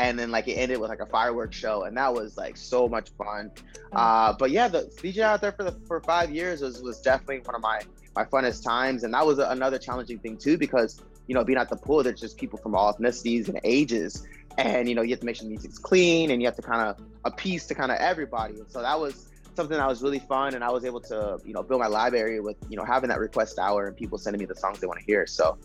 [0.00, 2.88] and then like it ended with like a fireworks show and that was like so
[2.88, 3.50] much fun
[3.92, 3.98] oh.
[3.98, 7.40] uh, but yeah the dj out there for the for five years was was definitely
[7.40, 7.80] one of my
[8.16, 11.58] my funnest times and that was a, another challenging thing too because you know being
[11.58, 14.26] at the pool there's just people from all ethnicities and ages.
[14.58, 16.62] And you know you have to make sure the music's clean and you have to
[16.62, 18.54] kind of appease to kind of everybody.
[18.54, 21.52] And so that was something that was really fun and i was able to you
[21.52, 24.46] know build my library with you know having that request hour and people sending me
[24.46, 25.26] the songs they want to hear.
[25.26, 25.58] So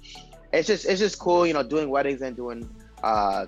[0.53, 2.69] it's just it's just cool you know doing weddings and doing
[3.03, 3.45] uh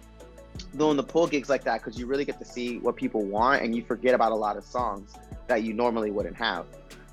[0.75, 3.61] doing the pool gigs like that because you really get to see what people want
[3.61, 5.13] and you forget about a lot of songs
[5.47, 6.65] that you normally wouldn't have.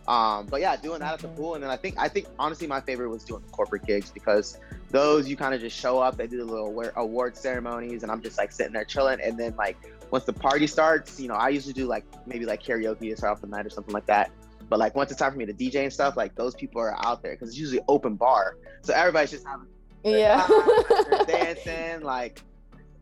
[0.06, 2.66] Um, but yeah, doing that at the pool, and then I think I think honestly
[2.66, 4.58] my favorite was doing the corporate gigs because
[4.90, 8.20] those you kind of just show up, they do the little award ceremonies, and I'm
[8.20, 9.76] just like sitting there chilling, and then like
[10.10, 13.32] once the party starts, you know, I usually do like maybe like karaoke to start
[13.36, 14.30] off the night or something like that.
[14.68, 16.94] But like once it's time for me to DJ and stuff, like those people are
[17.04, 19.66] out there because it's usually open bar, so everybody's just having
[20.04, 20.46] yeah
[21.26, 22.42] dancing like.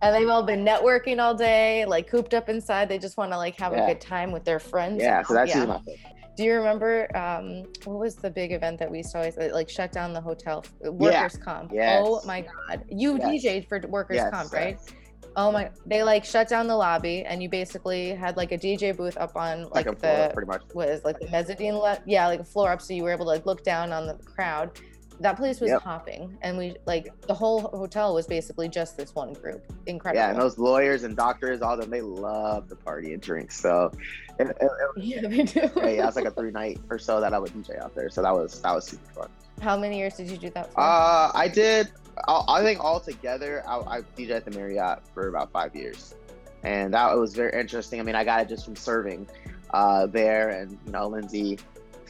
[0.03, 2.89] And they've all been networking all day, like cooped up inside.
[2.89, 3.85] They just want to like have Yeah.
[3.85, 5.01] a good time with their friends.
[5.01, 5.59] Yeah, so that's yeah.
[5.59, 5.97] usually my thing.
[6.37, 9.69] Do you remember um, what was the big event that we used to always like
[9.69, 10.65] shut down the hotel?
[10.81, 11.71] Workers comp.
[11.73, 12.03] Yes.
[12.07, 13.45] Oh my god, you Yes.
[13.45, 14.79] DJ'd for workers Yes, comp, right?
[14.81, 14.97] yes.
[15.37, 18.95] Oh my, they like shut down the lobby, and you basically had like a DJ
[18.97, 19.95] booth up on like floor,
[20.29, 20.63] the pretty much.
[20.75, 23.31] was like the mezzanine le- yeah like a floor up so you were able to
[23.31, 24.79] like look down on the crowd
[25.23, 25.83] that place was Yep.
[25.83, 30.31] hopping and we like the whole hotel was basically just this one group incredible Yeah,
[30.31, 33.59] and those lawyers and doctors, all of them, they love the party and drinks.
[33.61, 33.91] So,
[34.39, 36.99] it, it, it, yeah they do yeah, yeah, it was like a three night or
[36.99, 38.11] so that I would DJ out there.
[38.11, 39.29] So that was that was super fun.
[39.61, 41.89] how many years did you do that for Uh, I did.
[42.29, 46.15] I, I think altogether, I, I DJ at the Marriott for about five years,
[46.63, 48.01] and that was very interesting.
[48.01, 49.27] I mean, I got it just from serving
[49.73, 51.59] uh, there, and you know, Lindsay,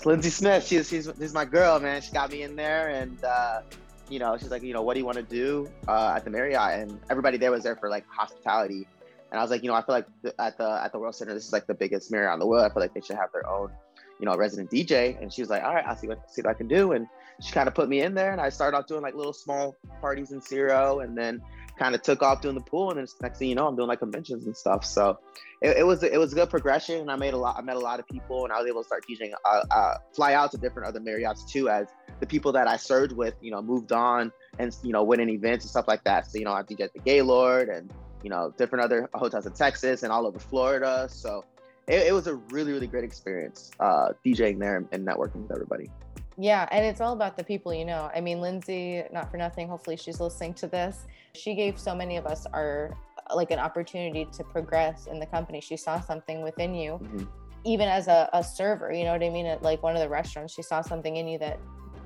[0.03, 0.67] it's Lindsay Smith.
[0.67, 2.03] She's she's she's my girl, man.
[2.03, 3.61] She got me in there, and uh,
[4.09, 6.31] you know, she's like, you know, what do you want to do uh, at the
[6.31, 6.81] Marriott?
[6.81, 8.89] And everybody there was there for like hospitality,
[9.31, 11.15] and I was like, you know, I feel like the, at the at the World
[11.15, 12.65] Center, this is like the biggest Marriott in the world.
[12.69, 13.71] I feel like they should have their own,
[14.19, 15.23] you know, resident DJ.
[15.23, 17.07] And she was like, all right, I'll see what see what I can do, and
[17.41, 19.75] she kind of put me in there and I started off doing like little small
[20.01, 21.43] parties in Zero and then
[21.79, 23.89] kind of took off doing the pool and then next thing you know I'm doing
[23.89, 24.85] like conventions and stuff.
[24.85, 25.19] So
[25.61, 27.77] it, it was it was a good progression and I made a lot I met
[27.77, 30.51] a lot of people and I was able to start teaching uh, uh, fly out
[30.53, 31.89] to different other Marriotts too as
[32.21, 35.65] the people that I served with you know moved on and you know winning events
[35.65, 36.31] and stuff like that.
[36.31, 37.91] So you know I DJ at the Gaylord and
[38.23, 41.09] you know different other hotels in Texas and all over Florida.
[41.11, 41.45] So
[41.87, 45.91] it, it was a really really great experience uh, DJing there and networking with everybody
[46.39, 48.11] Yeah, and it's all about the people you know.
[48.15, 51.07] I mean, Lindsay, not for nothing, hopefully she's listening to this.
[51.35, 52.97] She gave so many of us our
[53.35, 55.61] like an opportunity to progress in the company.
[55.61, 57.29] She saw something within you, Mhm.
[57.65, 59.47] even as a, a server, you know what I mean?
[59.47, 61.59] At like one of the restaurants, she saw something in you that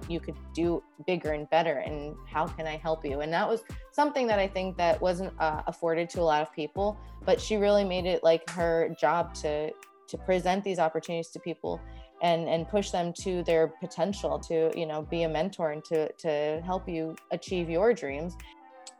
[0.09, 3.65] you could do bigger and better and how can i help you and that was
[3.93, 7.57] something that i think that wasn't uh, afforded to a lot of people but she
[7.57, 9.73] really made it like her job to
[10.07, 11.81] to present these opportunities to people
[12.23, 16.11] and and push them to their potential to you know be a mentor and to
[16.13, 18.37] to help you achieve your dreams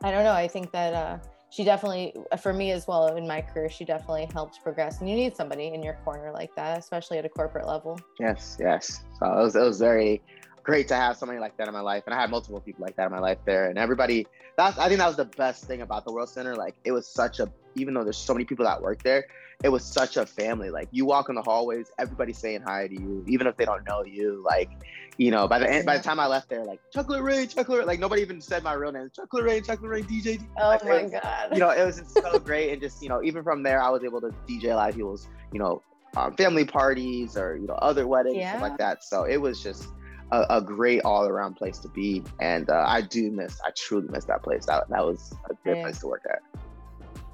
[0.03, 1.17] i don't know i think that uh
[1.49, 5.15] she definitely for me as well in my career she definitely helped progress and you
[5.15, 9.03] need somebody in your corner like that especially at a corporate level Yes, yes.
[9.19, 10.21] So it was, it was very
[10.63, 12.95] great to have somebody like that in my life, and I had multiple people like
[12.97, 14.27] that in my life there, and everybody.
[14.57, 16.55] That's I think that was the best thing about the World Center.
[16.55, 19.25] Like it was such a, even though there's so many people that work there,
[19.63, 20.69] it was such a family.
[20.69, 23.85] Like you walk in the hallways, everybody's saying hi to you, even if they don't
[23.87, 24.43] know you.
[24.45, 24.69] Like,
[25.17, 27.79] you know, by the end, by the time I left there, like Chocolate Rain, Chocolate,
[27.79, 30.39] Rain, like nobody even said my real name, Chocolate Rain, Chocolate Rain, DJ.
[30.59, 32.71] oh Like, my was- god you know, it was just so great.
[32.71, 34.95] And just, you know, even from there, I was able to DJ a lot of
[34.95, 35.81] people's, you know,
[36.15, 38.67] um, family parties or, you know, other weddings, stuff Yeah.
[38.67, 39.03] like that.
[39.03, 39.87] So it was just
[40.31, 42.23] a, a great all around place to be.
[42.39, 44.65] And uh, I do miss, I truly miss that place.
[44.67, 45.83] That, that was a great Yeah.
[45.83, 46.39] place to work at.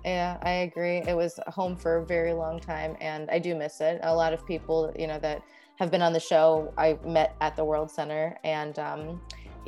[0.06, 0.98] Yeah, I agree.
[0.98, 4.00] It was home for a very long time, and I do miss it.
[4.04, 5.42] A lot of people, you know, that
[5.78, 9.22] have been on the show, I met at the World Center, and um,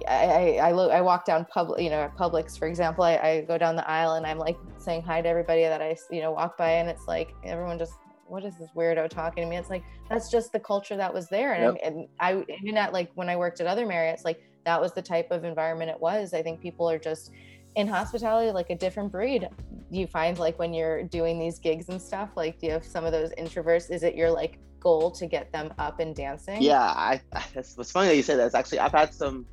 [0.07, 3.03] I I, I, look, I walk down public, you know, at Publix, for example.
[3.05, 5.95] I, I go down the aisle and I'm like saying hi to everybody that I,
[6.11, 7.93] you know, walk by, and it's like everyone just,
[8.27, 9.55] what is this weirdo talking to me?
[9.55, 12.91] It's like that's just the culture that was there, and, I, and I even at
[12.91, 15.99] like when I worked at other Marriotts, like that was the type of environment it
[15.99, 16.33] was.
[16.33, 17.31] I think people are just
[17.75, 19.47] in hospitality like a different breed.
[19.91, 23.05] You find like when you're doing these gigs and stuff like do you have some
[23.05, 23.91] of those introverts?
[23.91, 26.61] Is it your like goal to get them up and dancing?
[26.61, 27.21] Yeah, I,
[27.55, 28.45] it's, it's funny that you say that.
[28.45, 29.45] It's actually, I've had some,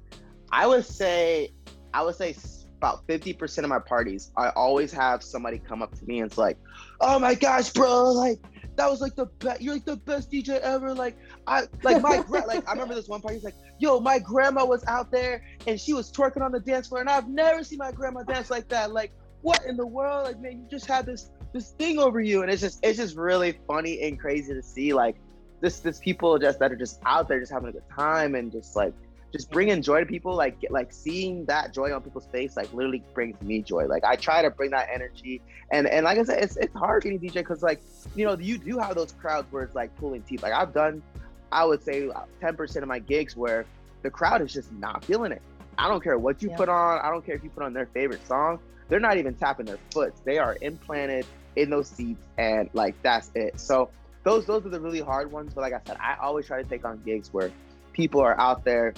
[0.51, 1.53] I would say,
[1.95, 2.37] I would say
[2.77, 6.39] about 50% of my parties, I always have somebody come up to me and it's
[6.39, 6.59] like,
[7.01, 8.41] oh my gosh, bro, like,
[8.77, 10.95] that was like the best, you're like the best DJ ever.
[10.95, 14.19] Like, I, like my, gra- like, I remember this one party, he's like, yo, my
[14.19, 17.65] grandma was out there and she was twerking on the dance floor and I've never
[17.65, 18.93] seen my grandma dance like that.
[18.93, 20.25] Like, what in the world?
[20.25, 22.43] Like, man, you just had this, this thing over you.
[22.43, 25.17] And it's just, it's just really funny and crazy to see, like,
[25.63, 28.53] this this people just that are just out there just having a good time and
[28.53, 28.93] just like
[29.33, 32.73] just bringing joy to people like get, like seeing that joy on people's face like
[32.73, 33.87] literally brings me joy.
[33.87, 35.41] Like i try to bring that energy.
[35.73, 37.81] And and like i said it's, it's hard being a dj because like
[38.15, 40.43] you know you do have those crowds where it's like pulling teeth.
[40.43, 41.03] Like i've done
[41.51, 43.67] i would say uh, 10% of my gigs where
[44.03, 45.43] the crowd is just not feeling it.
[45.79, 46.57] I don't care what you Yeah.
[46.57, 47.01] put on.
[47.03, 48.59] I don't care if you put on their favorite song.
[48.89, 53.31] They're not even tapping their foot they are implanted in those seats and like that's
[53.35, 53.59] it.
[53.61, 53.91] So
[54.25, 55.53] those those are the really hard ones.
[55.55, 57.51] But like I said, I always try to take on gigs where
[57.93, 58.95] people are out there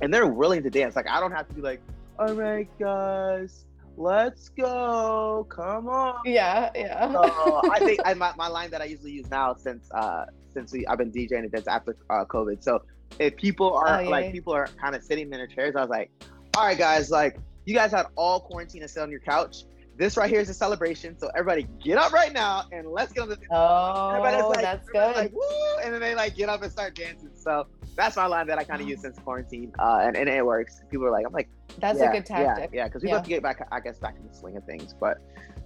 [0.00, 0.96] and they're willing to dance.
[0.96, 1.80] Like I don't have to be like,
[2.18, 3.64] all right, guys,
[3.96, 6.20] let's go, come on.
[6.24, 9.90] yeah yeah So I think I, my, my line that I usually use now since
[9.92, 12.62] uh since we I've been DJing events after uh, COVID.
[12.62, 12.82] So
[13.18, 14.08] if people are oh, yeah.
[14.08, 16.10] like people are kind of sitting in their chairs, I was like,
[16.56, 19.64] all right, guys, like you guys had all quarantine to sit on your couch.
[19.96, 21.16] This right here is a celebration.
[21.18, 23.38] So everybody get up right now and let's get on the.
[23.50, 25.14] Oh, like, that's good.
[25.14, 25.40] Like, Woo!
[25.84, 27.30] And then they like get up and start dancing.
[27.34, 30.44] So that's my line that I kind of use since quarantine, uh, and, and it
[30.44, 30.82] works.
[30.90, 32.70] People are like, I'm like, that's yeah, a good tactic.
[32.72, 33.14] Yeah, because yeah, we yeah.
[33.16, 34.94] have to get back, I guess, back in the swing of things.
[34.98, 35.18] But,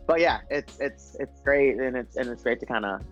[0.06, 3.02] but yeah, it's it's it's great, and it's and it's great to kind of,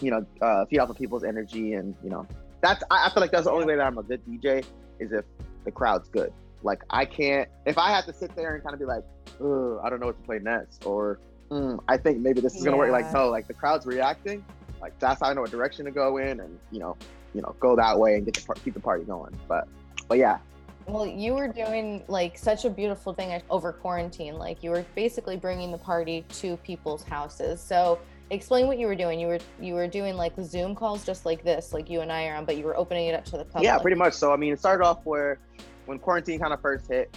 [0.00, 2.26] you know, uh, feed off of people's energy, and you know,
[2.60, 4.64] that's I, I feel like that's the only way that I'm a good DJ
[4.98, 5.24] is if
[5.64, 6.32] the crowd's good.
[6.62, 9.88] Like I can't if I have to sit there and kind of be like, I
[9.90, 12.90] don't know what to play next, or mm, I think maybe this is gonna work.
[12.90, 14.44] Like no, like the crowd's reacting.
[14.80, 16.96] Like that's how I know what direction to go in, and you know,
[17.34, 19.36] you know, go that way and get the par- keep the party going.
[19.48, 19.68] But
[20.08, 20.38] but yeah.
[20.86, 24.36] Well, you were doing like such a beautiful thing over quarantine.
[24.36, 27.60] Like you were basically bringing the party to people's houses.
[27.60, 27.98] So
[28.30, 29.20] explain what you were doing.
[29.20, 32.28] You were you were doing like Zoom calls just like this, like you and I
[32.28, 33.64] are on, but you were opening it up to the public.
[33.64, 34.14] Yeah, pretty much.
[34.14, 35.38] So I mean, it started off where
[35.86, 37.14] when quarantine kind of first hit,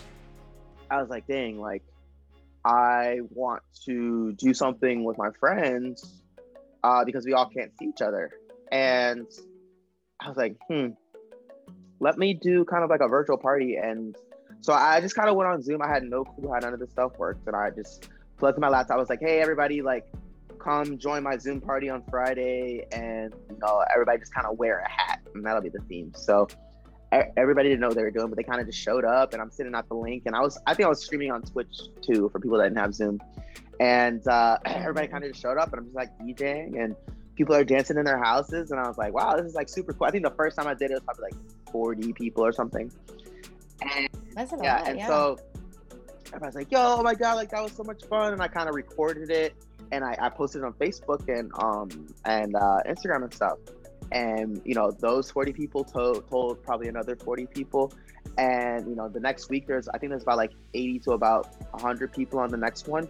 [0.90, 1.84] I was like, dang, like
[2.66, 6.21] I want to do something with my friends
[6.84, 8.32] uh, because we all can't see each other.
[8.72, 9.28] And
[10.20, 10.90] I was like, hmm,
[12.00, 13.76] let me do kind of like a virtual party.
[13.76, 14.16] And
[14.62, 15.82] so I just kind of went on Zoom.
[15.82, 17.48] I had no clue how none of this stuff worked.
[17.48, 18.98] And I just plugged my laptop.
[18.98, 20.06] I was like, hey, everybody, like,
[20.60, 22.86] come join my Zoom party on Friday.
[22.92, 25.22] And, you know, everybody just kind of wear a hat.
[25.34, 26.14] And that'll be the theme.
[26.16, 26.48] So
[27.12, 29.42] everybody didn't know what they were doing, but they kind of just showed up, and
[29.42, 31.82] I'm sitting at the link, and I was I think I was streaming on Twitch
[32.02, 33.20] too for people that didn't have Zoom,
[33.82, 36.96] and uh, everybody kind of just showed up, and I'm just like DJing, and
[37.36, 39.92] people are dancing in their houses, and I was like, wow, this is like super
[39.92, 40.08] cool.
[40.08, 42.92] I think the first time I did it was probably like 40 people or something.
[43.82, 45.08] And, That's a lot, yeah, and yeah.
[45.08, 45.40] so
[46.28, 48.70] everybody's like, yo, oh my god, like that was so much fun, and I kind
[48.70, 49.56] of recorded it,
[49.92, 53.58] and I, I posted it on Facebook and um and uh, Instagram and stuff
[54.12, 57.94] and you know those 40 people told, told probably another 40 people
[58.38, 61.56] and you know the next week there's i think there's about like 80 to about
[61.72, 63.08] 100 people on the next one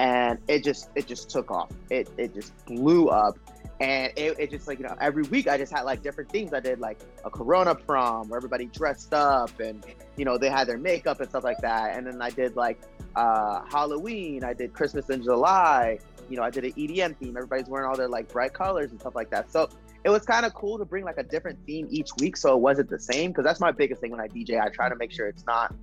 [0.00, 1.70] and it just it just took off.
[1.90, 3.38] It it just blew up.
[3.80, 6.52] And it, it just like you know every week i just had like different things.
[6.54, 9.84] I did like a corona prom where everybody dressed up and
[10.16, 11.96] you know they had their makeup and stuff like that.
[11.96, 12.80] And then i did like
[13.14, 14.42] uh halloween.
[14.42, 15.98] I did christmas in july.
[16.30, 17.36] You know i did an edm theme.
[17.36, 19.52] Everybody's wearing all their like bright colors and stuff like that.
[19.52, 19.68] So
[20.04, 22.60] it was kind of cool to bring like a different theme each week so it
[22.60, 24.60] wasn't the same because that's my biggest thing when I DJ.
[24.60, 25.74] I try to make sure it's not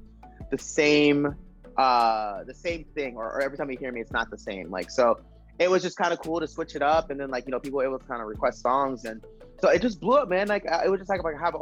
[0.49, 1.35] the same
[1.77, 4.69] uh the same thing or, or every time you hear me it's not the same.
[4.69, 5.19] Like so
[5.59, 7.59] it was just kind of cool to switch it up and then like you know
[7.59, 9.23] people were able to kind of request songs and
[9.59, 11.55] so it just blew up man like it was just like, I have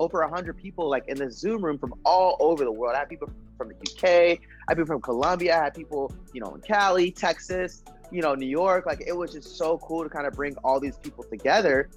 [0.00, 3.00] over a hundred people like in the zoom room from all over the world i
[3.00, 6.54] had people from the uk i had people from colombia i had people you know
[6.54, 7.82] in cali texas
[8.14, 8.86] you know, New York.
[8.86, 11.90] Like it was just so cool to kind of bring all these people together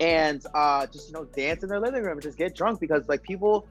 [0.00, 3.08] and uh, just you know dance in their living room and just get drunk because
[3.08, 3.66] like people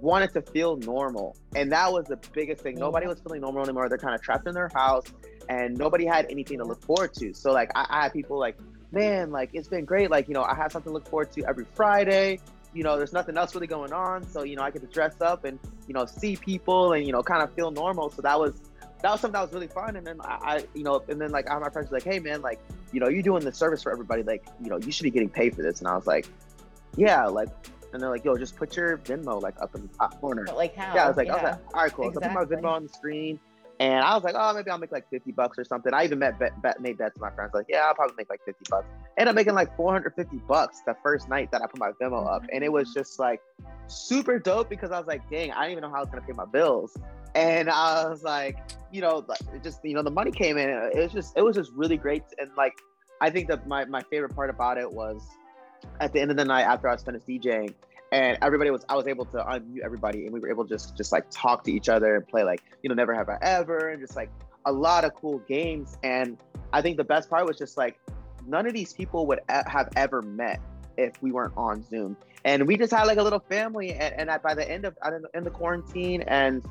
[0.00, 1.36] wanted to feel normal.
[1.54, 2.76] And that was the biggest thing.
[2.76, 3.88] Nobody was feeling normal anymore.
[3.88, 5.04] They're kind of trapped in their house
[5.48, 7.32] and nobody had anything to look forward to.
[7.34, 8.56] So like I, I had people like
[8.92, 10.10] man like it's been great.
[10.10, 12.40] Like you know i have something to look forward to every friday.
[12.74, 14.26] You know there's nothing else really going on.
[14.28, 17.12] So you know i get to dress up and you know see people and you
[17.12, 18.10] know kind of feel normal.
[18.10, 18.60] So that was
[19.02, 19.96] that was something that was really fun.
[19.96, 22.18] And then I, I you know, and then like I have my friends like, hey
[22.18, 22.60] man, like,
[22.92, 24.22] you know, you're doing the service for everybody.
[24.22, 25.80] Like, you know, you should be getting paid for this.
[25.80, 26.26] And I was like,
[26.96, 27.48] yeah, like,
[27.96, 30.44] and they're like, yo, just put your Venmo like up in the top corner.
[30.44, 30.94] But like how?
[30.94, 31.32] Yeah, I was like, yeah.
[31.32, 32.08] I was like, all right, cool.
[32.08, 32.28] Exactly.
[32.28, 33.40] So I put my Venmo on the screen.
[33.78, 35.92] And I was like, oh, maybe I'll make like 50 bucks or something.
[35.92, 37.52] I even met, bet, bet, made bets with my friends.
[37.52, 38.86] Like, yeah, I'll probably make like 50 bucks.
[39.18, 42.42] Ended up making like 450 bucks the first night that I put my Venmo up.
[42.42, 42.54] Mm-hmm.
[42.54, 43.42] And it was just like
[43.86, 46.22] super dope because I was like, dang, I didn't even know how I was going
[46.22, 46.96] to pay my bills
[47.36, 48.56] and I was like,
[48.90, 50.70] you know, like just you know, the money came in.
[50.70, 52.72] It was just it was just really great, and like
[53.20, 55.22] I think that my my favorite part about it was
[56.00, 57.74] at the end of the night after I was finished DJing,
[58.12, 60.96] and everybody was I was able to unmute everybody, and we were able to just
[60.96, 63.90] just like talk to each other and play like you know Never Have I Ever,
[63.90, 64.30] and just like
[64.64, 65.98] a lot of cool games.
[66.02, 66.38] And
[66.72, 67.98] I think the best part was just like
[68.46, 70.60] none of these people would have ever met
[70.96, 72.16] if we weren't on Zoom.
[72.44, 74.96] And we just had like a little family, and, and at, by the end of
[75.34, 76.64] in the quarantine and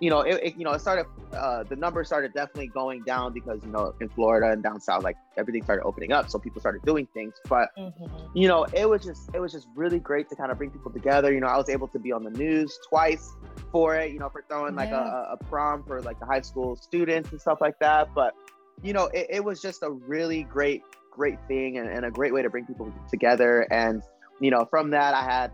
[0.00, 1.04] you know, it, it, you know, it started.
[1.32, 5.04] Uh, the numbers started definitely going down because you know, in Florida and down south,
[5.04, 7.34] like everything started opening up, so people started doing things.
[7.48, 8.06] But mm-hmm.
[8.34, 10.90] you know, it was just it was just really great to kind of bring people
[10.90, 11.32] together.
[11.32, 13.30] You know, I was able to be on the news twice
[13.70, 14.12] for it.
[14.12, 17.40] You know, for throwing like a, a, prom for like the high school students and
[17.40, 18.08] stuff like that.
[18.14, 18.34] But
[18.82, 22.32] you know, it, it was just a really great, great thing and, and a great
[22.32, 23.66] way to bring people together.
[23.70, 24.02] And
[24.40, 25.52] you know, from that, I had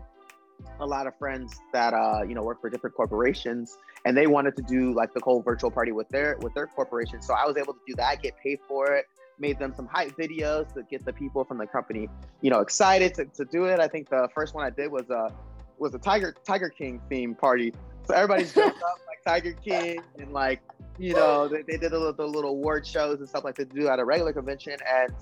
[0.79, 4.55] a lot of friends that uh, you know work for different corporations and they wanted
[4.55, 7.21] to do like the whole virtual party with their with their corporation.
[7.21, 9.05] So I was able to do that, get paid for it.
[9.39, 12.09] made them some hype videos to get the people from the company,
[12.41, 13.79] you know, excited to, to do it.
[13.79, 15.31] I think the first one I did was a
[15.77, 17.73] was a Tiger Tiger King theme party.
[18.05, 20.61] So everybody's dressed up like Tiger King and like
[20.97, 23.69] you know they, they did the little, the little award shows and stuff like that
[23.69, 25.13] to do at a regular convention and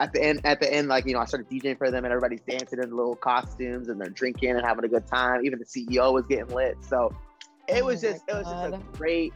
[0.00, 2.12] at the end at the end like you know I started DJing for them and
[2.12, 5.44] everybody's dancing in little costumes and they're drinking and having a good time.
[5.44, 6.76] Even the CEO was getting lit.
[6.82, 7.12] So
[7.68, 9.32] it oh was just it was just a great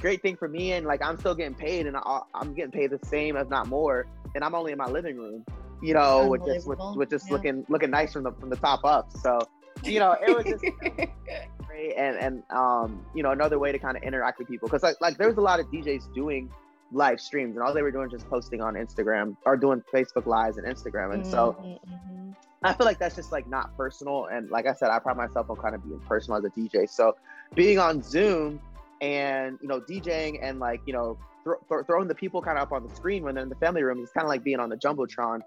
[0.00, 2.90] great thing for me and like I'm still getting paid and I, am getting paid
[2.90, 5.44] the same if not more and I'm only in my living room
[5.82, 7.32] you know with just with, with just yeah.
[7.32, 9.38] looking looking nice from the from the top up so
[9.82, 10.64] you know it was just
[11.66, 14.82] great and and um you know another way to kind of interact with people because
[14.82, 16.50] like like there was a lot of DJs doing
[16.92, 20.58] live streams and all they were doing just posting on Instagram or doing Facebook lives
[20.58, 22.30] and Instagram and so mm-hmm.
[22.62, 25.50] I feel like that's just like not personal and like I said I pride myself
[25.50, 27.16] on kind of being personal as a DJ so
[27.54, 28.60] being on Zoom
[29.00, 32.62] and you know DJing and like you know th- th- throwing the people kind of
[32.62, 34.60] up on the screen when they're in the family room is kind of like being
[34.60, 35.40] on the jumbotron,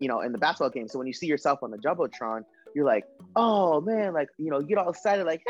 [0.00, 0.88] you know, in the basketball game.
[0.88, 2.42] So when you see yourself on the jumbotron,
[2.74, 3.04] you're like,
[3.36, 5.42] oh man, like you know, you get all excited, like.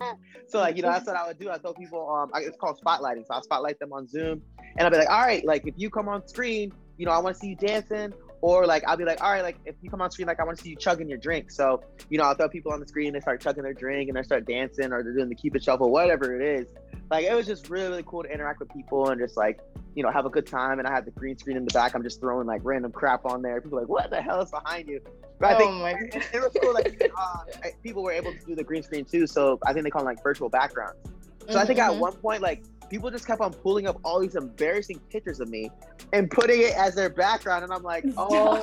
[0.48, 1.50] so like you know, that's what I would do.
[1.50, 3.26] I tell people, um, I, it's called spotlighting.
[3.26, 4.42] So I spotlight them on Zoom,
[4.76, 7.18] and I'll be like, all right, like if you come on screen, you know, I
[7.18, 9.90] want to see you dancing, or like I'll be like, all right, like if you
[9.90, 11.50] come on screen, like I want to see you chugging your drink.
[11.50, 14.16] So you know, I'll throw people on the screen, they start chugging their drink, and
[14.16, 16.68] they start dancing, or they're doing the cupid shuffle, whatever it is.
[17.10, 19.60] Like it was just really really cool to interact with people and just like
[19.94, 20.78] you know have a good time.
[20.78, 21.94] And I had the green screen in the back.
[21.94, 23.60] I'm just throwing like random crap on there.
[23.60, 25.00] People like, what the hell is behind you?
[25.38, 26.74] But I think oh it, it, was cool.
[26.74, 29.26] Like uh, people were able to do the green screen too.
[29.26, 30.98] So I think they call them like virtual backgrounds.
[31.40, 31.58] So mm-hmm.
[31.58, 32.00] I think at mm-hmm.
[32.00, 35.70] one point like people just kept on pulling up all these embarrassing pictures of me
[36.12, 38.62] and putting it as their background, and I'm like, oh,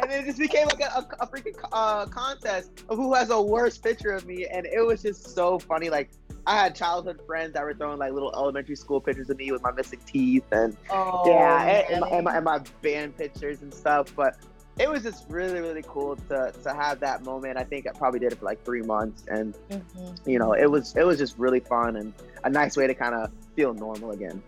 [0.00, 3.40] and it just became like a, a, a freaking uh, contest of who has a
[3.40, 5.90] worse picture of me, and it was just so funny.
[5.90, 6.10] Like
[6.46, 9.62] I had childhood friends that were throwing like little elementary school pictures of me with
[9.62, 13.62] my missing teeth, and oh, yeah, and, and, my, and, my, and my band pictures
[13.62, 14.12] and stuff.
[14.16, 14.36] But
[14.78, 17.58] it was just really really cool to to have that moment.
[17.58, 20.30] I think i probably did it for like three months and mm-hmm.
[20.30, 22.12] you know it was it was just really fun and
[22.44, 24.42] a nice way to kind of feel normal again.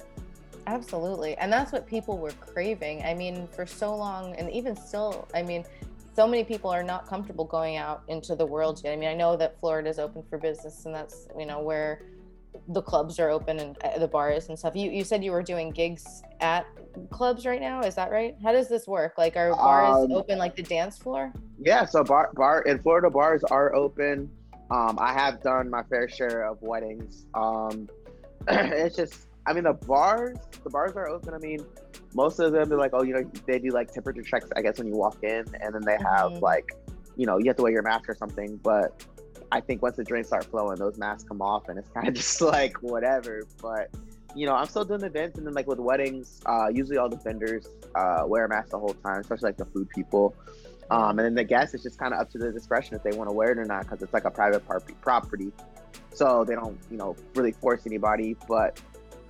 [0.66, 1.36] Absolutely.
[1.36, 3.02] And that's what people were craving.
[3.04, 5.64] I mean for so long and even still i mean
[6.16, 8.92] so many people are not comfortable going out into the world yet.
[8.92, 12.02] I mean i know that florida is open for business and that's you know where
[12.68, 14.74] the clubs are open and uh, the bars and stuff.
[14.74, 16.66] You you said you were doing gigs at
[17.10, 17.80] clubs right now.
[17.80, 18.36] Is that right?
[18.42, 19.18] How does this work?
[19.18, 21.32] Like, are bars um, open like the dance floor?
[21.58, 24.30] Yeah, so bar bar in Florida bars are open.
[24.70, 27.26] Um, I have done my fair share of weddings.
[27.34, 27.88] Um,
[28.48, 31.34] it's just, I mean, the bars, the bars are open.
[31.34, 31.60] I mean,
[32.14, 34.78] most of them are like, oh, you know, they do like temperature checks, I guess,
[34.78, 36.42] when you walk in, and then they have mm-hmm.
[36.42, 36.72] like,
[37.16, 38.58] you know, you have to wear your mask or something.
[38.62, 39.04] But
[39.54, 42.14] I think once the drinks start flowing, those masks come off, and it's kind of
[42.14, 43.42] just like whatever.
[43.62, 43.88] But
[44.34, 47.16] you know, I'm still doing events, and then like with weddings, uh, usually all the
[47.16, 50.34] vendors uh, wear a mask the whole time, especially like the food people.
[50.90, 53.12] Um, and then the guests, it's just kind of up to their discretion if they
[53.12, 54.62] want to wear it or not, because it's like a private
[55.00, 55.52] property,
[56.12, 58.36] so they don't, you know, really force anybody.
[58.48, 58.80] But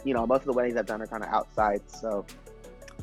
[0.04, 2.24] you know, most of the weddings I've done are kind of outside, so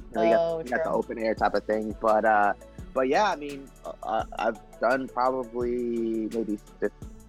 [0.10, 1.96] you, know, you, got, oh, you got the open air type of thing.
[2.02, 2.54] But uh,
[2.96, 3.70] but yeah, I mean,
[4.04, 6.58] uh, I've done probably maybe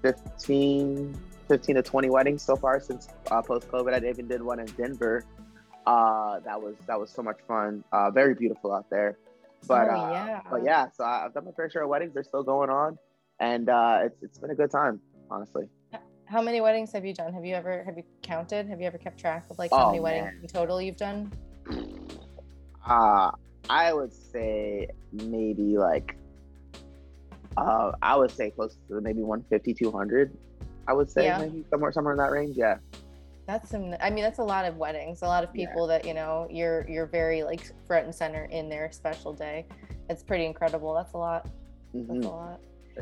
[0.02, 3.94] 15, 15 to 20 weddings so far since uh, post COVID.
[3.94, 5.24] I even did one in Denver.
[5.86, 7.82] Uh, that was that was so much fun.
[7.92, 9.18] Uh, very beautiful out there.
[9.66, 10.40] But oh, uh, yeah.
[10.50, 12.14] but yeah, so I've done my fair share of weddings.
[12.14, 12.98] They're still going on,
[13.40, 15.68] and uh, it's it's been a good time, honestly.
[16.24, 17.32] How many weddings have you done?
[17.32, 18.66] Have you ever have you counted?
[18.66, 20.24] Have you ever kept track of like how oh, many man.
[20.24, 21.32] weddings in total you've done?
[22.86, 23.30] Uh
[23.68, 26.16] I would say maybe like
[27.56, 30.36] uh, I would say close to maybe 150, 200.
[30.88, 31.38] I would say yeah.
[31.38, 32.56] maybe somewhere somewhere in that range.
[32.56, 32.78] Yeah.
[33.46, 33.94] That's some.
[34.00, 35.22] I mean, that's a lot of weddings.
[35.22, 35.98] A lot of people yeah.
[35.98, 39.66] that you know you're you're very like front and center in their special day.
[40.08, 40.94] It's pretty incredible.
[40.94, 41.48] That's a lot.
[41.94, 42.14] Mm-hmm.
[42.14, 42.60] That's a lot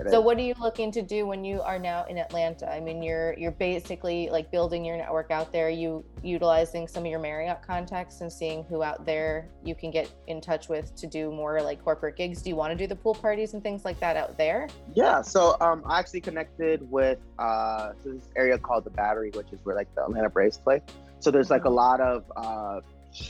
[0.08, 2.70] so what are you looking to do when you are now in Atlanta?
[2.70, 5.68] I mean, you're you're basically like building your network out there.
[5.68, 10.10] You utilizing some of your Marriott contacts and seeing who out there you can get
[10.26, 12.42] in touch with to do more like corporate gigs.
[12.42, 14.68] Do you want to do the pool parties and things like that out there?
[14.94, 15.22] Yeah.
[15.22, 19.74] So um, I actually connected with uh, this area called the Battery, which is where
[19.74, 20.82] like the Atlanta Braves play.
[21.18, 21.74] So there's like a mm-hmm.
[21.74, 22.80] lot of uh,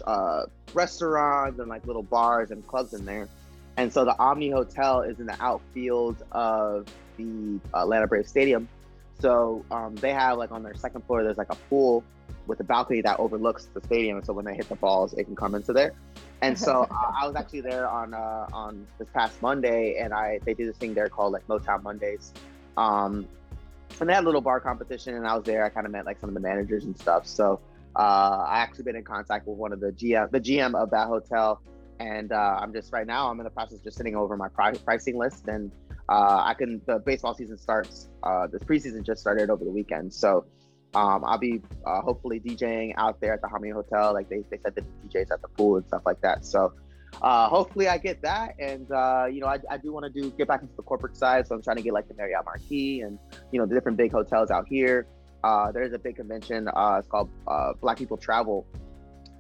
[0.07, 3.29] uh, restaurants and like little bars and clubs in there.
[3.81, 8.69] And so the Omni Hotel is in the outfield of the Atlanta Braves Stadium.
[9.21, 12.05] So um, they have like on their second floor, there's like a pool
[12.47, 14.19] with a balcony that overlooks the stadium.
[14.19, 15.95] And so when they hit the balls, it can come into there.
[16.43, 20.41] And so uh, I was actually there on uh, on this past Monday, and I
[20.45, 22.35] they do this thing there called like Motown Mondays.
[22.77, 23.27] Um,
[23.99, 25.65] and they had a little bar competition, and I was there.
[25.65, 27.27] I kind of met like some of the managers and stuff.
[27.27, 27.61] So
[27.97, 31.09] Uh, I actually been in contact with one of the GM, the GM of that
[31.09, 31.61] hotel,
[32.01, 34.49] and uh, I'm just right now I'm in the process of just sitting over my
[34.49, 35.71] pri- pricing list, and
[36.09, 36.81] uh, I can.
[36.87, 38.09] The baseball season starts.
[38.23, 40.47] Uh, the preseason just started over the weekend, so
[40.95, 44.13] um, I'll be uh, hopefully DJing out there at the Omni Hotel.
[44.15, 46.45] Like they, they said the DJs at the pool and stuff like that.
[46.45, 46.73] So
[47.23, 48.55] uh, hopefully I get that.
[48.59, 51.17] And, uh, you know, I, I do want to do get back into the corporate
[51.17, 51.47] side.
[51.47, 53.21] So I'm trying to get like the Marriott Marquis and,
[53.53, 55.07] you know, the different big hotels out here.
[55.45, 56.69] Uh, there's a big convention.
[56.77, 57.31] It's called
[57.81, 58.67] Black People Travel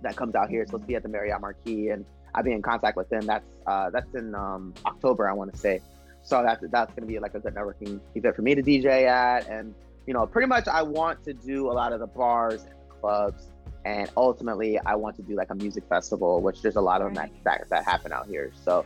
[0.02, 0.62] that comes out here.
[0.62, 1.88] It's supposed to be at the Marriott Marquis.
[1.88, 2.04] And
[2.34, 3.26] I've been in contact with them.
[3.26, 5.80] That's uh, that's in um, October, I want to say.
[6.22, 9.06] So that's, that's going to be like a good networking event for me to DJ
[9.06, 9.48] at.
[9.48, 9.74] And,
[10.06, 12.94] you know, pretty much I want to do a lot of the bars and the
[13.00, 13.46] clubs,
[13.84, 17.06] and ultimately I want to do like a music festival, which there's a lot of
[17.06, 18.52] them that, that that happen out here.
[18.64, 18.84] So,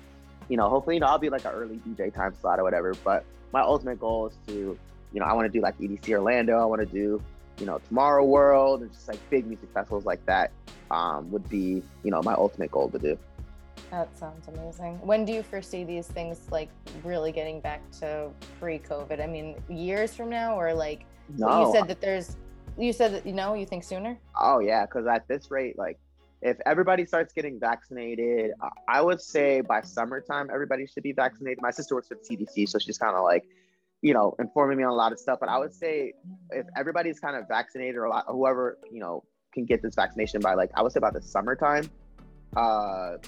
[0.48, 2.94] you know, hopefully, you know, I'll be like an early DJ time slot or whatever.
[3.02, 4.78] But my ultimate goal is to,
[5.12, 6.58] you know, I want to do like EDC Orlando.
[6.58, 7.20] I want to do,
[7.58, 10.52] you know, Tomorrow World and just like big music festivals like that.
[10.90, 13.18] Um, would be, you know, my ultimate goal to do.
[13.94, 14.98] That sounds amazing.
[15.06, 16.68] When do you foresee these things like
[17.04, 18.28] really getting back to
[18.58, 19.22] pre-COVID?
[19.22, 21.06] I mean, years from now, or like
[21.38, 21.60] no.
[21.60, 22.36] you said that there's,
[22.76, 24.18] you said that you know you think sooner.
[24.36, 26.00] Oh yeah, because at this rate, like
[26.42, 28.50] if everybody starts getting vaccinated,
[28.88, 31.62] I would say by summertime everybody should be vaccinated.
[31.62, 33.44] My sister works for the CDC, so she's kind of like,
[34.02, 35.38] you know, informing me on a lot of stuff.
[35.38, 36.14] But I would say
[36.50, 39.22] if everybody's kind of vaccinated or a lot, whoever you know
[39.52, 41.88] can get this vaccination by like I would say about the summertime,
[42.56, 43.18] uh,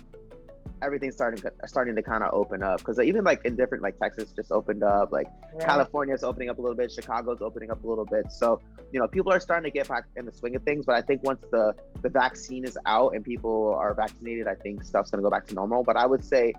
[0.83, 4.33] everything's starting starting to kind of open up because even like in different like Texas
[4.33, 5.64] just opened up, like right.
[5.64, 8.31] California's opening up a little bit, Chicago's opening up a little bit.
[8.31, 8.61] So
[8.93, 10.85] you know people are starting to get back in the swing of things.
[10.87, 14.85] But I think once the the vaccine is out and people are vaccinated, I think
[14.85, 15.83] stuff's gonna go back to normal.
[15.83, 16.53] But I would say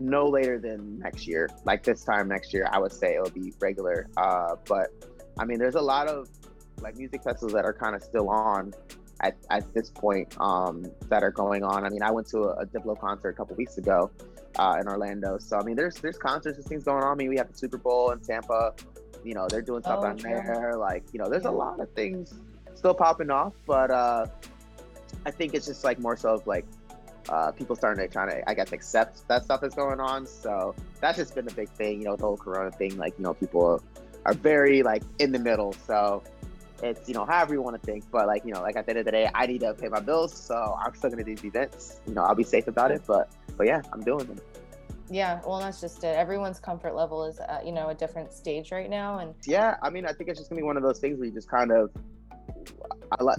[0.00, 3.52] no later than next year, like this time next year, I would say it'll be
[3.60, 4.08] regular.
[4.16, 4.88] Uh, but
[5.38, 6.28] I mean, there's a lot of
[6.80, 8.72] like music festivals that are kind of still on
[9.20, 11.84] at, at this point um, that are going on.
[11.84, 14.10] I mean, I went to a, a Diplo concert a couple weeks ago
[14.58, 15.38] uh, in Orlando.
[15.38, 17.12] So I mean, there's there's concerts and things going on.
[17.12, 18.74] I mean, we have the Super Bowl in Tampa.
[19.24, 20.74] You know, they're doing stuff oh, down there.
[20.76, 21.50] Like, you know, there's yeah.
[21.50, 22.34] a lot of things
[22.74, 24.26] still popping off, but uh,
[25.26, 26.64] I think it's just like more so of like
[27.28, 30.26] uh, people starting to trying to, I guess, accept that stuff is going on.
[30.26, 32.00] So that's just been a big thing.
[32.00, 32.96] You know, the whole Corona thing.
[32.96, 33.82] Like, you know, people
[34.24, 35.72] are very like in the middle.
[35.72, 36.22] So
[36.82, 38.90] it's you know however you want to think but like you know like at the
[38.90, 41.34] end of the day i need to pay my bills so i'm still gonna do
[41.34, 42.00] these events.
[42.06, 44.40] You know i'll be safe about it but but yeah i'm doing them.
[45.10, 46.16] Yeah well that's just it.
[46.16, 49.90] Everyone's comfort level is at, you know a different stage right now and yeah i
[49.90, 51.72] mean i think it's just gonna be one of those things where you just kind
[51.72, 51.90] of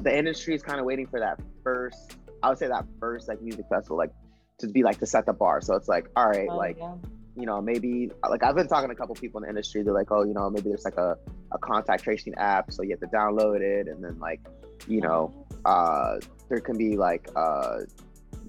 [0.01, 3.39] the industry is kind of waiting for that first i would say that first like
[3.41, 4.11] music festival like
[4.59, 5.61] to be like to set the bar.
[5.61, 6.93] So it's like all right oh, like yeah
[7.39, 9.81] you know, maybe like I've been talking to a couple people in the industry.
[9.83, 11.17] They're like, oh, you know, maybe there's like a,
[11.51, 14.41] a contact tracing app, so you have to download it, and then like,
[14.87, 15.33] you know,
[15.65, 16.17] uh,
[16.49, 17.79] there can be like, uh,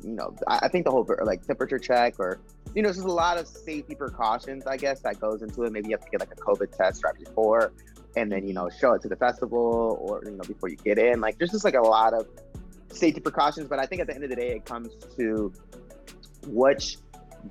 [0.02, 2.40] you know, I, I think the whole like temperature check or,
[2.74, 5.72] you know, there's just a lot of safety precautions, I guess, that goes into it.
[5.72, 7.72] Maybe you have to get like a COVID test right before,
[8.16, 10.98] and then you know, show it to the festival or you know before you get
[10.98, 11.20] in.
[11.20, 12.26] Like, there's just like a lot of
[12.88, 15.52] safety precautions, but I think at the end of the day, it comes to
[16.46, 16.96] which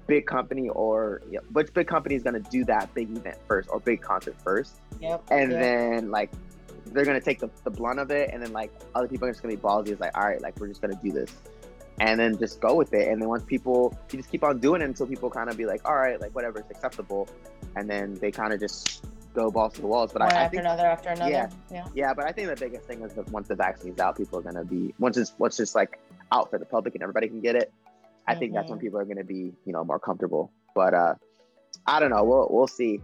[0.07, 3.69] big company or know, which big company is going to do that big event first
[3.69, 4.79] or big concert first.
[5.01, 5.23] Yep.
[5.31, 5.61] And yep.
[5.61, 6.31] then like
[6.87, 9.31] they're going to take the, the blunt of it and then like other people are
[9.31, 9.89] just going to be ballsy.
[9.89, 11.31] It's like, all right, like we're just going to do this.
[12.01, 13.09] And then just go with it.
[13.09, 15.65] And then once people, you just keep on doing it until people kind of be
[15.65, 17.27] like, all right, like whatever, it's acceptable.
[17.75, 20.13] And then they kind of just go balls to the walls.
[20.13, 21.29] But One I, after I think, another after another.
[21.29, 21.87] Yeah, yeah.
[21.93, 22.13] Yeah.
[22.13, 24.55] But I think the biggest thing is that once the vaccine's out, people are going
[24.55, 25.99] to be, once it's, once it's like
[26.31, 27.69] out for the public and everybody can get it,
[28.29, 28.55] I think mm-hmm.
[28.57, 28.85] that's when mm-hmm.
[28.85, 30.51] people are going to be, you know, more comfortable.
[30.75, 31.15] But uh,
[31.87, 32.23] I don't know.
[32.23, 33.01] We'll we'll see.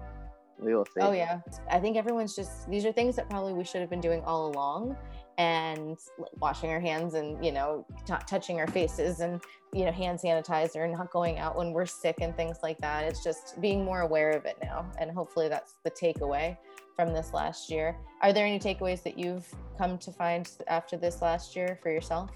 [0.60, 1.02] We will see.
[1.02, 4.02] Oh yeah, I think everyone's just these are things that probably we should have been
[4.02, 4.96] doing all along,
[5.38, 5.98] and
[6.40, 9.42] washing our hands and you know t- touching our faces and
[9.74, 13.04] you know hand sanitizer, and not going out when we're sick and things like that.
[13.04, 16.56] It's just being more aware of it now, and hopefully that's the takeaway
[16.96, 17.98] from this last year.
[18.22, 19.48] Are there any takeaways that you've
[19.78, 22.30] come to find after this last year for yourself?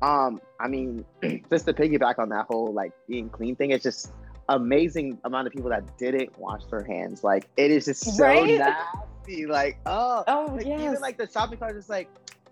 [0.00, 1.04] Um, I mean,
[1.50, 4.12] just to piggyback on that whole like being clean thing, it's just
[4.48, 7.22] amazing amount of people that didn't wash their hands.
[7.22, 8.58] Like it is just so right?
[8.58, 9.46] nasty.
[9.46, 10.80] Like, oh, oh like, yes.
[10.80, 12.08] even like the shopping carts is like,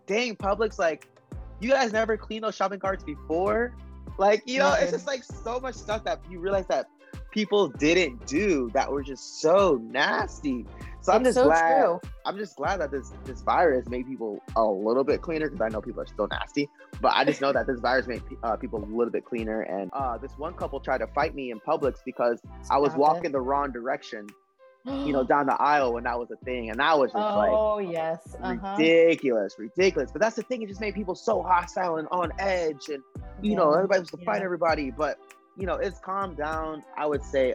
[0.06, 1.08] dang, Publix, like,
[1.60, 3.74] you guys never cleaned those shopping carts before.
[4.18, 6.86] Like, you know, it's just like so much stuff that you realize that
[7.30, 10.66] people didn't do that were just so nasty.
[11.02, 11.80] So I'm just so glad.
[11.80, 12.00] True.
[12.26, 15.68] I'm just glad that this this virus made people a little bit cleaner because I
[15.68, 16.68] know people are still nasty,
[17.00, 19.62] but I just know that this virus made uh, people a little bit cleaner.
[19.62, 22.94] And uh, this one couple tried to fight me in Publix because Stop I was
[22.94, 23.32] walking it.
[23.32, 24.26] the wrong direction,
[24.84, 27.38] you know, down the aisle when that was a thing, and that was just oh,
[27.38, 28.76] like, oh yes, uh-huh.
[28.78, 30.12] ridiculous, ridiculous.
[30.12, 33.02] But that's the thing; it just made people so hostile and on edge, and
[33.40, 33.56] you yeah.
[33.56, 34.26] know, everybody was to yeah.
[34.26, 34.90] fight everybody.
[34.90, 35.18] But
[35.56, 36.84] you know, it's calmed down.
[36.98, 37.54] I would say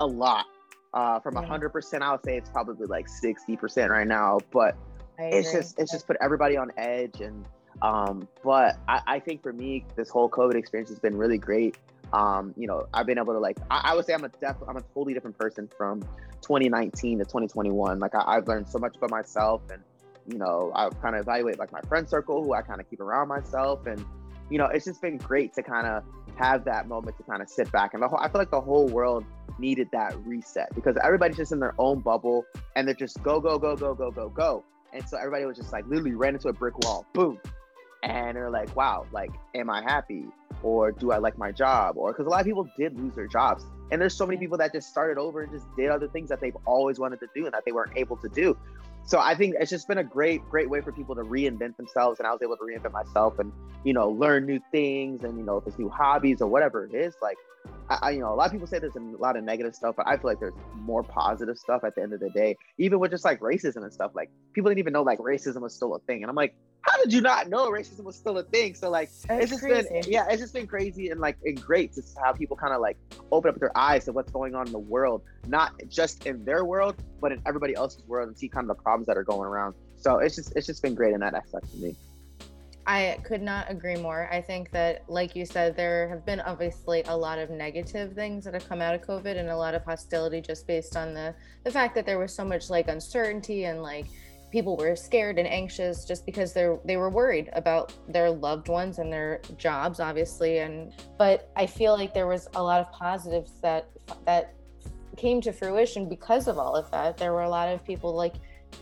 [0.00, 0.46] a lot.
[0.94, 4.38] Uh, from hundred percent, I would say it's probably like sixty percent right now.
[4.50, 4.76] But
[5.18, 7.44] it's just it's just put everybody on edge, and
[7.82, 11.76] um, but I, I think for me, this whole COVID experience has been really great.
[12.12, 14.56] Um, you know, I've been able to like, I, I would say I'm a def,
[14.68, 16.00] I'm a totally different person from
[16.42, 17.98] 2019 to 2021.
[17.98, 19.82] Like I, have learned so much about myself and,
[20.28, 23.00] you know, I kind of evaluate like my friend circle, who I kind of keep
[23.00, 23.86] around myself.
[23.86, 24.04] And,
[24.48, 26.04] you know, it's just been great to kind of
[26.36, 27.94] have that moment to kind of sit back.
[27.94, 29.24] And the whole, I feel like the whole world
[29.58, 32.44] needed that reset because everybody's just in their own bubble
[32.76, 34.64] and they're just go, go, go, go, go, go, go.
[34.92, 37.38] And so everybody was just like literally ran into a brick wall, boom.
[38.02, 40.26] And they're like, wow, like, am I happy?
[40.64, 41.96] or do I like my job?
[41.96, 43.64] Or because a lot of people did lose their jobs.
[43.90, 46.40] And there's so many people that just started over and just did other things that
[46.40, 48.56] they've always wanted to do and that they weren't able to do.
[49.06, 52.20] So I think it's just been a great, great way for people to reinvent themselves.
[52.20, 53.52] And I was able to reinvent myself and,
[53.84, 56.94] you know, learn new things and, you know, if it's new hobbies or whatever it
[56.94, 57.14] is.
[57.20, 57.36] Like,
[57.90, 60.06] I, you know, a lot of people say there's a lot of negative stuff, but
[60.06, 62.56] I feel like there's more positive stuff at the end of the day.
[62.78, 65.74] Even with just like racism and stuff, like people didn't even know like racism was
[65.74, 66.22] still a thing.
[66.22, 66.54] And I'm like,
[66.86, 68.74] how did you not know racism was still a thing?
[68.74, 69.88] So like, That's it's just crazy.
[69.88, 72.80] been yeah, it's just been crazy and like and great to have people kind of
[72.80, 72.98] like
[73.32, 76.64] open up their eyes to what's going on in the world, not just in their
[76.64, 79.48] world, but in everybody else's world, and see kind of the problems that are going
[79.48, 79.74] around.
[79.96, 81.96] So it's just it's just been great in that aspect for me.
[82.86, 84.28] I could not agree more.
[84.30, 88.44] I think that, like you said, there have been obviously a lot of negative things
[88.44, 91.34] that have come out of COVID and a lot of hostility just based on the
[91.64, 94.04] the fact that there was so much like uncertainty and like
[94.54, 99.00] people were scared and anxious just because they they were worried about their loved ones
[99.00, 103.50] and their jobs obviously and but I feel like there was a lot of positives
[103.62, 103.88] that
[104.26, 104.54] that
[105.16, 108.34] came to fruition because of all of that there were a lot of people like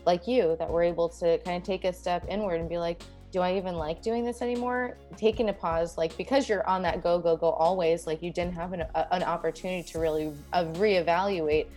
[0.04, 3.00] like you that were able to kind of take a step inward and be like
[3.32, 4.98] do I even like doing this anymore?
[5.16, 8.52] Taking a pause, like because you're on that go, go, go always, like you didn't
[8.52, 11.68] have an, a, an opportunity to really uh, reevaluate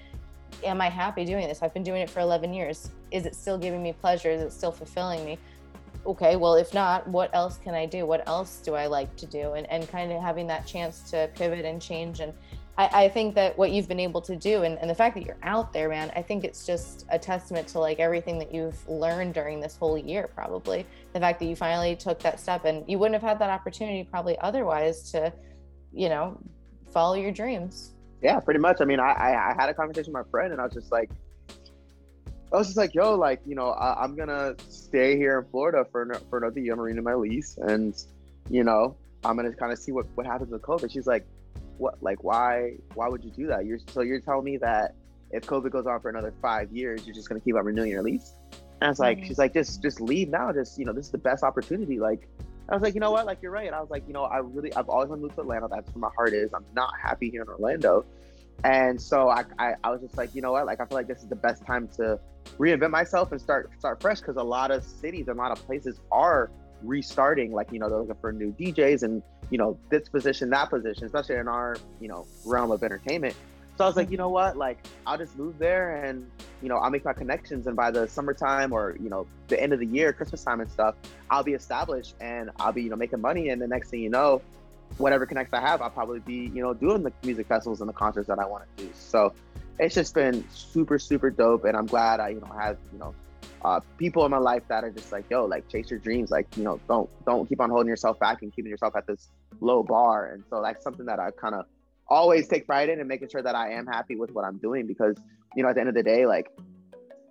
[0.64, 1.62] am I happy doing this?
[1.62, 2.90] I've been doing it for 11 years.
[3.12, 4.30] Is it still giving me pleasure?
[4.30, 5.38] Is it still fulfilling me?
[6.06, 8.06] Okay, well, if not, what else can I do?
[8.06, 9.54] What else do I like to do?
[9.54, 12.20] And, and kind of having that chance to pivot and change.
[12.20, 12.32] And
[12.78, 15.26] I, I think that what you've been able to do and, and the fact that
[15.26, 18.88] you're out there, man, I think it's just a testament to like everything that you've
[18.88, 20.86] learned during this whole year, probably.
[21.14, 24.04] The fact that you finally took that step and you wouldn't have had that opportunity
[24.04, 25.34] probably otherwise to,
[25.92, 26.38] you know,
[26.92, 27.95] follow your dreams
[28.26, 28.78] yeah, pretty much.
[28.82, 30.92] I mean, I, I, I had a conversation with my friend, and I was just
[30.92, 31.12] like,
[32.52, 35.86] I was just like, yo, like, you know, I, am gonna stay here in Florida
[35.92, 36.74] for for another year.
[36.74, 37.94] I'm renewing my lease, and
[38.50, 40.92] you know, I'm gonna kind of see what what happens with COVID.
[40.92, 41.24] She's like,
[41.78, 43.68] what, like, why, why would you do that?
[43.68, 44.96] You're so you're telling me that
[45.30, 48.02] if COVID goes on for another five years, you're just gonna keep on renewing your
[48.02, 48.34] lease?
[48.82, 49.28] And I was like, mm-hmm.
[49.28, 50.52] she's like, just just leave now.
[50.52, 52.00] Just you know, this is the best opportunity.
[52.00, 52.28] Like,
[52.68, 53.26] I was like, you know what?
[53.26, 53.68] Like, you're right.
[53.68, 55.68] And I was like, you know, I really, I've always wanted to move to Atlanta.
[55.70, 56.54] That's where my heart is.
[56.54, 58.06] I'm not happy here in Orlando.
[58.64, 60.66] And so I, I, I was just like, you know what?
[60.66, 62.20] Like, I feel like this is the best time to
[62.58, 64.22] reinvent myself and start, start fresh.
[64.22, 66.50] Cause a lot of cities, a lot of places are
[66.82, 67.52] restarting.
[67.52, 71.06] Like, you know, they're looking for new DJs and, you know, this position, that position,
[71.06, 73.36] especially in our, you know, realm of entertainment.
[73.78, 74.56] So I was like, you know what?
[74.56, 76.30] Like, I'll just move there and,
[76.62, 77.68] you know, I'll make my connections.
[77.68, 80.72] And by the summertime or, you know, the end of the year, Christmas time and
[80.72, 80.96] stuff,
[81.30, 83.50] I'll be established and I'll be, you know, making money.
[83.50, 84.42] And the next thing you know,
[84.98, 87.94] whatever connects I have, I'll probably be, you know, doing the music festivals and the
[87.94, 88.90] concerts that I want to do.
[88.94, 89.34] So
[89.78, 91.66] it's just been super, super dope.
[91.66, 93.14] And I'm glad I, you know, have, you know,
[93.66, 96.32] uh, people in my life that are just like, yo, like chase your dreams.
[96.32, 99.32] Like, you know, don't, don't keep on holding yourself back and keeping yourself at this
[99.60, 100.28] low bar.
[100.28, 101.66] And so that's something that I kind of
[102.08, 104.88] always take pride in and making sure that I am happy with what I'm doing
[104.88, 105.18] because,
[105.56, 106.62] you know, at the end of the day, like, you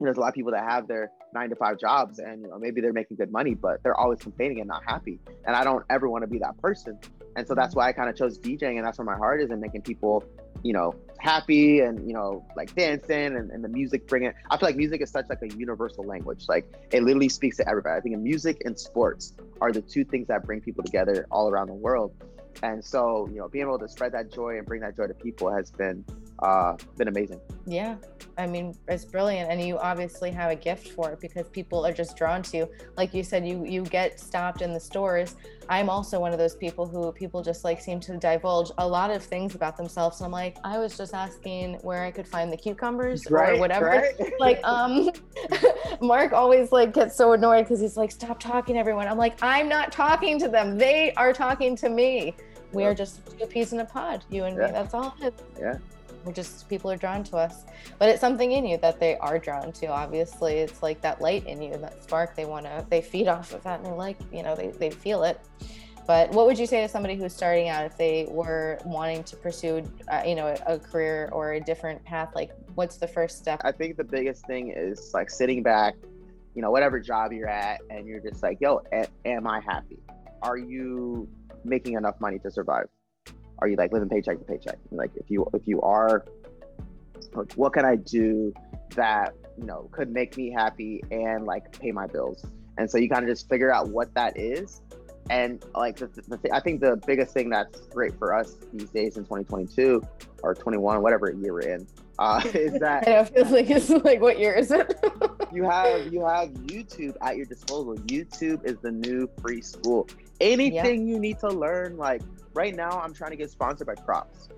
[0.01, 2.49] know, there's a lot of people that have their nine to five jobs and you
[2.49, 5.19] know maybe they're making good money but they're always complaining and not happy.
[5.47, 6.99] And i don't ever want to be that person.
[7.37, 9.51] And so that's why i kind of chose djing and that's where my heart is
[9.51, 10.25] and making people
[10.63, 14.69] you know happy and you know like dancing and, and the music bringing i feel
[14.69, 16.45] like music is such like a universal language.
[16.49, 17.97] Like it literally speaks to everybody.
[17.97, 21.67] I think music and sports are the two things that bring people together all around
[21.67, 22.15] the world
[22.63, 25.15] and so you know being able to spread that joy and bring that joy to
[25.15, 26.05] people has been
[26.41, 27.41] uh been amazing.
[27.67, 27.97] Yeah.
[28.37, 29.51] I mean it's brilliant.
[29.51, 32.69] And you obviously have a gift for it because people are just drawn to you.
[32.97, 35.37] Like you said you you get stopped in the stores.
[35.69, 39.11] I'm also one of those people who people just like seem to divulge a lot
[39.11, 40.21] of things about themselves.
[40.21, 43.59] And i'm like i was just asking where i could find the cucumbers right, or
[43.61, 43.87] whatever.
[43.87, 44.15] right?
[44.41, 45.11] like um
[46.01, 49.07] mark always like gets so annoyed because he's like stop talking everyone.
[49.09, 50.77] I'm like i'm not talking to them.
[50.77, 52.35] They are talking to me
[52.75, 54.67] we are just two peas in a pod, you and yeah.
[54.67, 54.73] me.
[54.73, 55.17] That's all.
[55.59, 55.79] Yeah.
[56.25, 57.65] we're just people are drawn to us.
[57.99, 60.55] But it's something in you that they are drawn to obviously.
[60.55, 63.63] It's like that light in you that spark they want to they feed off of
[63.65, 65.41] that and they like you know they, they feel it.
[66.07, 69.37] But what would you say to somebody who's starting out if they were wanting to
[69.37, 72.31] pursue uh, you know a, a career or a different path?
[72.35, 73.61] Like what's the first step?
[73.65, 75.95] I think the biggest thing is like sitting back
[76.55, 79.99] you know whatever job you're at and you're just like yo a- am i happy?
[80.43, 81.29] Are you
[81.65, 82.89] making enough money to survive
[83.59, 84.79] are you like living paycheck to paycheck?
[84.91, 86.25] Like if you if you are,
[87.33, 88.53] like, what can I do
[88.95, 92.45] that you know could make me happy and like pay my bills?
[92.77, 94.83] And so you kind of just figure out what that is.
[95.31, 98.91] And like the, the th- I think the biggest thing that's great for us these
[98.91, 100.03] days in 2022
[100.43, 101.87] or 21, whatever year we're in,
[102.19, 104.95] uh, is that it feels like it's like what year is it?
[105.53, 107.95] you have you have YouTube at your disposal.
[108.07, 110.07] YouTube is the new free school.
[110.41, 111.15] Anything yep.
[111.15, 112.23] you need to learn, like
[112.55, 114.49] right now I'm trying to get sponsored by Crocs.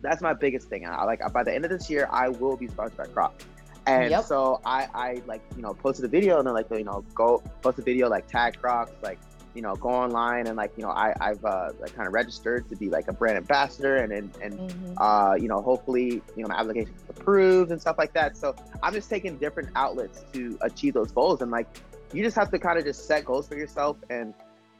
[0.00, 0.86] That's my biggest thing.
[0.86, 3.44] I like by the end of this year, I will be sponsored by Crocs.
[3.86, 4.24] And yep.
[4.24, 7.42] so I, I like, you know, posted a video and then like, you know, go
[7.62, 9.18] post a video, like tag Crocs, like,
[9.54, 12.68] you know, go online and like, you know, I, I've uh, like kind of registered
[12.68, 14.98] to be like a brand ambassador and, and, and mm-hmm.
[14.98, 18.36] uh, you know, hopefully, you know, my application is approved and stuff like that.
[18.36, 21.40] So I'm just taking different outlets to achieve those goals.
[21.40, 21.66] And like,
[22.12, 24.34] you just have to kind of just set goals for yourself and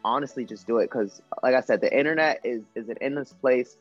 [0.05, 3.77] honestly just do it because like i said the internet is is an endless place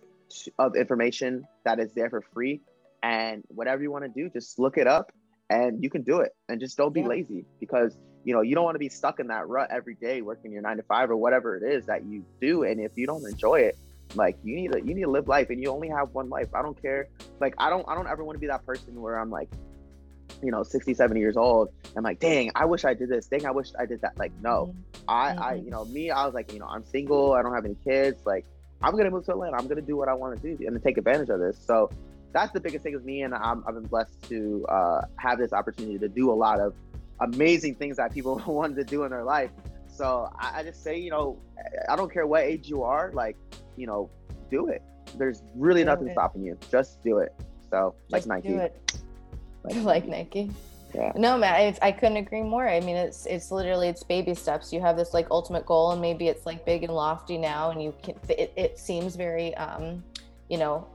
[0.59, 2.61] of information that is there for free.
[3.03, 5.11] And whatever you want to do just look it up
[5.49, 6.35] and you can do it.
[6.49, 7.07] And just don't be yeah.
[7.07, 10.21] lazy because you know you don't want to be stuck in that rut every day
[10.21, 12.63] working your nine to five or whatever it is that you do.
[12.63, 13.77] And if you don't enjoy it
[14.15, 16.47] like you need to you need to live life and you only have one life.
[16.53, 17.07] I don't care.
[17.39, 19.49] Like i don't i don't ever want to be that person where i'm like
[20.43, 23.27] you know 60 70 years old i'm like dang i wish i did this.
[23.27, 24.17] Dang i wish i did that.
[24.17, 24.67] Like no.
[24.67, 25.09] Mm-hmm.
[25.09, 25.65] i i mm-hmm.
[25.65, 28.25] you know me i was like you know i'm single i don't have any kids
[28.25, 28.45] like
[28.81, 29.57] i'm gonna move to atlanta.
[29.57, 31.57] I'm gonna do what i want to do and take advantage of this.
[31.63, 31.89] So
[32.33, 35.53] that's the biggest thing with me and i have been blessed to uh, have this
[35.53, 36.73] opportunity to do a lot of
[37.21, 39.49] amazing things that people wanted to do in their life.
[39.87, 41.37] So I, I just say you know
[41.89, 43.37] i don't care what age you are like
[43.75, 44.09] you know
[44.51, 44.81] do it.
[45.17, 46.13] There's really do nothing it.
[46.13, 46.57] stopping you.
[46.69, 47.33] Just do it.
[47.71, 48.59] So just like nike
[49.83, 50.51] like, like Nike.
[50.93, 51.11] Yeah.
[51.15, 52.67] No, man, I, I couldn't agree more.
[52.67, 54.71] I mean, it's it's literally it's baby steps.
[54.71, 57.83] You have this like ultimate goal, and maybe it's like big and lofty now, and
[57.83, 58.15] you can.
[58.29, 60.03] It, it seems very, um,
[60.49, 60.87] you know,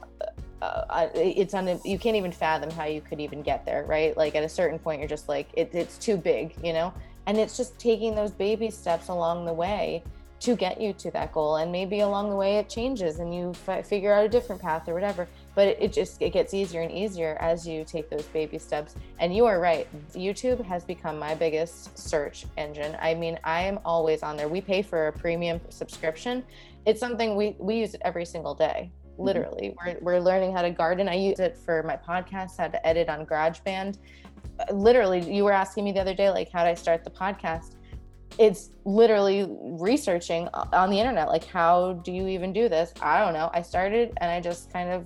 [0.63, 1.67] uh, uh it's on.
[1.85, 4.17] You can't even fathom how you could even get there, right?
[4.17, 6.93] Like at a certain point, you're just like it, it's too big, you know.
[7.27, 10.03] And it's just taking those baby steps along the way
[10.43, 11.57] to get you to that goal.
[11.57, 14.89] And maybe along the way it changes and you f- figure out a different path
[14.89, 18.25] or whatever but it, it, just it gets easier and easier as you take those
[18.27, 18.95] baby steps.
[19.19, 19.87] And you are right.
[20.15, 22.97] Youtube has become my biggest search engine.
[23.01, 24.49] I mean i am always on there.
[24.49, 26.45] We pay for a premium subscription.
[26.87, 29.23] It's something we we use it every single day mm-hmm.
[29.23, 29.77] literally.
[29.85, 31.09] We're, we're learning how to garden.
[31.09, 33.99] I use it for my podcast how to edit on garageband.
[34.71, 37.77] Literally you were asking me the other day like how do i start the podcast
[38.39, 42.93] it's literally researching on the internet like how do you even do this?
[43.01, 43.51] I don't know.
[43.53, 45.05] I started and i just kind of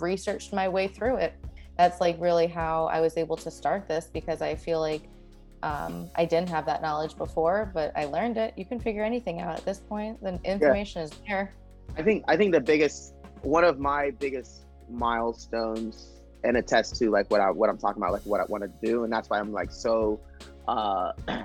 [0.00, 1.34] researched my way through it.
[1.76, 5.02] That's like really how i was able to start this because i feel like
[5.62, 8.54] um, i didn't have that knowledge before but i learned it.
[8.56, 10.22] You can figure anything out at this point.
[10.22, 11.04] The information yeah.
[11.04, 11.54] is there.
[11.96, 17.30] I think i think the biggest one of my biggest milestones and attest to like
[17.30, 19.04] what i what i'm talking about like what i want to do.
[19.04, 20.20] And that's why i'm like so
[20.68, 21.12] uh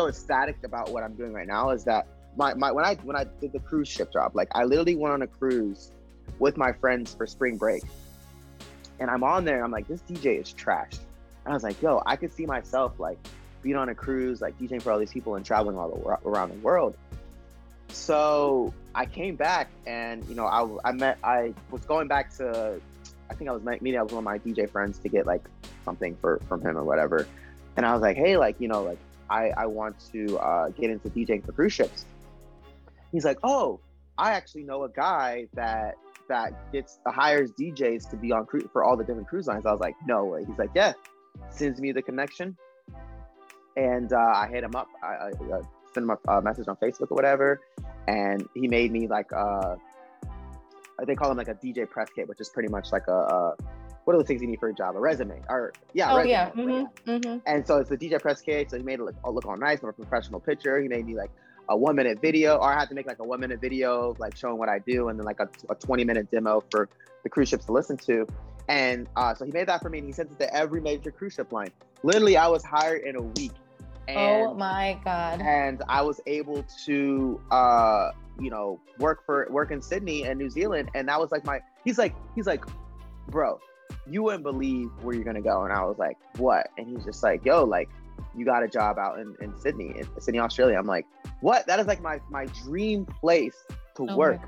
[0.00, 3.16] so ecstatic about what I'm doing right now is that my, my when I when
[3.16, 5.92] I did the cruise ship job, like I literally went on a cruise
[6.38, 7.82] with my friends for spring break.
[8.98, 10.92] And I'm on there, and I'm like, this DJ is trash.
[11.44, 13.18] And I was like, yo, I could see myself like
[13.62, 16.50] being on a cruise, like DJing for all these people and traveling all the, around
[16.50, 16.96] the world.
[17.88, 22.80] So I came back and, you know, I, I met, I was going back to,
[23.28, 25.42] I think I was meeting up with one of my DJ friends to get like
[25.84, 27.26] something for from him or whatever.
[27.76, 28.98] And I was like, hey, like, you know, like
[29.30, 32.04] I, I want to uh, get into DJing for cruise ships.
[33.12, 33.80] He's like, oh,
[34.18, 35.94] I actually know a guy that
[36.28, 39.66] that gets hires DJs to be on cruise for all the different cruise lines.
[39.66, 40.44] I was like, no way.
[40.44, 40.92] He's like, yeah,
[41.48, 42.56] sends me the connection,
[43.76, 44.88] and uh, I hit him up.
[45.02, 45.60] I, I
[45.96, 47.60] him a, message on Facebook or whatever,
[48.06, 49.76] and he made me like uh,
[51.06, 53.56] they call him like a DJ press kit, which is pretty much like a, a
[54.04, 54.96] what are the things you need for a job?
[54.96, 56.50] A resume, or yeah, oh resume, yeah.
[56.50, 57.38] Mm-hmm, mm-hmm.
[57.46, 58.70] And so it's the DJ press kit.
[58.70, 60.80] So he made it look, look all nice, a professional picture.
[60.80, 61.30] He made me like
[61.68, 64.36] a one minute video, or I had to make like a one minute video, like
[64.36, 66.88] showing what I do, and then like a, a 20 minute demo for
[67.22, 68.26] the cruise ships to listen to.
[68.68, 71.10] And uh, so he made that for me, and he sent it to every major
[71.10, 71.70] cruise ship line.
[72.02, 73.52] Literally, I was hired in a week.
[74.08, 75.40] Oh and, oh my god!
[75.40, 80.50] And I was able to, uh, you know, work for work in Sydney and New
[80.50, 81.60] Zealand, and that was like my.
[81.84, 82.64] He's like, he's like,
[83.28, 83.60] bro,
[84.08, 85.64] you wouldn't believe where you're gonna go.
[85.64, 86.68] And I was like, what?
[86.76, 87.88] And he's just like, yo, like,
[88.36, 90.78] you got a job out in, in Sydney, in Sydney, Australia.
[90.78, 91.06] I'm like,
[91.40, 91.66] what?
[91.66, 93.56] That is like my my dream place
[93.96, 94.40] to Oh work.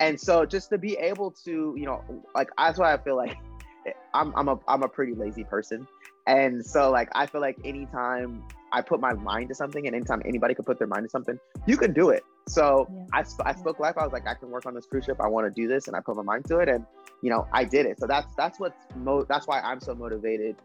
[0.00, 2.02] And so just to be able to, you know,
[2.34, 3.36] like that's why I feel like
[4.14, 5.86] I'm I'm a I'm a pretty lazy person.
[6.26, 10.22] And so like I feel like anytime I put my mind to something and anytime
[10.24, 12.24] anybody could put their mind to something, you can do it.
[12.48, 13.06] So Yeah.
[13.12, 13.96] I, sp- I spoke life.
[13.96, 15.18] I was like, I can work on this cruise ship.
[15.20, 16.84] I want to do this, and I put my mind to it, and
[17.22, 17.98] you know, I did it.
[18.00, 20.56] So that's that's what's mo- that's why I'm so motivated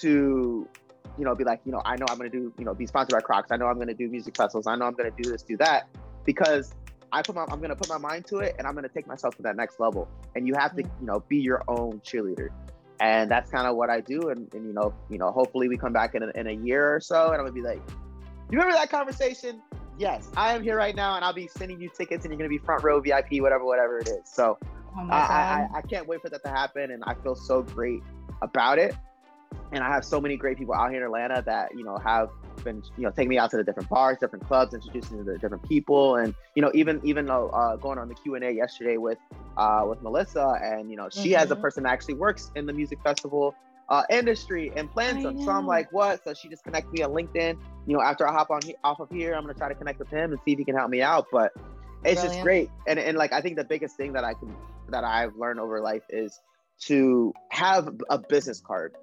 [0.00, 0.68] to,
[1.16, 3.14] you know, be like, you know, I know I'm gonna do, you know, be sponsored
[3.14, 3.50] by Crocs.
[3.50, 4.66] I know I'm gonna do music festivals.
[4.66, 5.88] I know I'm gonna do this, do that,
[6.24, 6.72] because
[7.10, 9.36] I put my I'm gonna put my mind to it, and I'm gonna take myself
[9.36, 10.08] to that next level.
[10.36, 12.48] And you have to, you know, be your own cheerleader.
[13.00, 14.28] And that's kind of what I do.
[14.28, 16.94] And, and you know, you know, hopefully we come back in a, in a year
[16.94, 17.80] or so, and I'm gonna be like,
[18.50, 19.62] you remember that conversation?
[19.98, 22.48] Yes, I am here right now, and I'll be sending you tickets, and you're gonna
[22.48, 24.20] be front row VIP, whatever, whatever it is.
[24.24, 24.56] So
[24.96, 25.68] Oh I.
[25.74, 28.02] I, I can't wait for that to happen, and I feel so great
[28.42, 28.94] about it.
[29.72, 32.30] And I have so many great people out here in Atlanta that you know have
[32.64, 35.32] been you know taking me out to the different bars, different clubs, introducing me to
[35.32, 38.44] the different people, and you know even even uh, uh, going on the Q and
[38.44, 39.18] A yesterday with
[39.56, 42.72] uh, with Melissa, and you know she has a person that actually works in the
[42.72, 43.54] music festival
[43.88, 45.38] uh, industry and plans them.
[45.38, 46.22] So I'm like, what?
[46.24, 47.56] So she just connected me on LinkedIn.
[47.86, 49.98] You know, after I hop on he- off of here, I'm gonna try to connect
[49.98, 51.26] with him and see if he can help me out.
[51.32, 51.52] But
[52.04, 54.54] it's just great, and and like I think the biggest thing that I can
[54.90, 56.38] that I've learned over life is
[56.80, 58.94] to have a business card.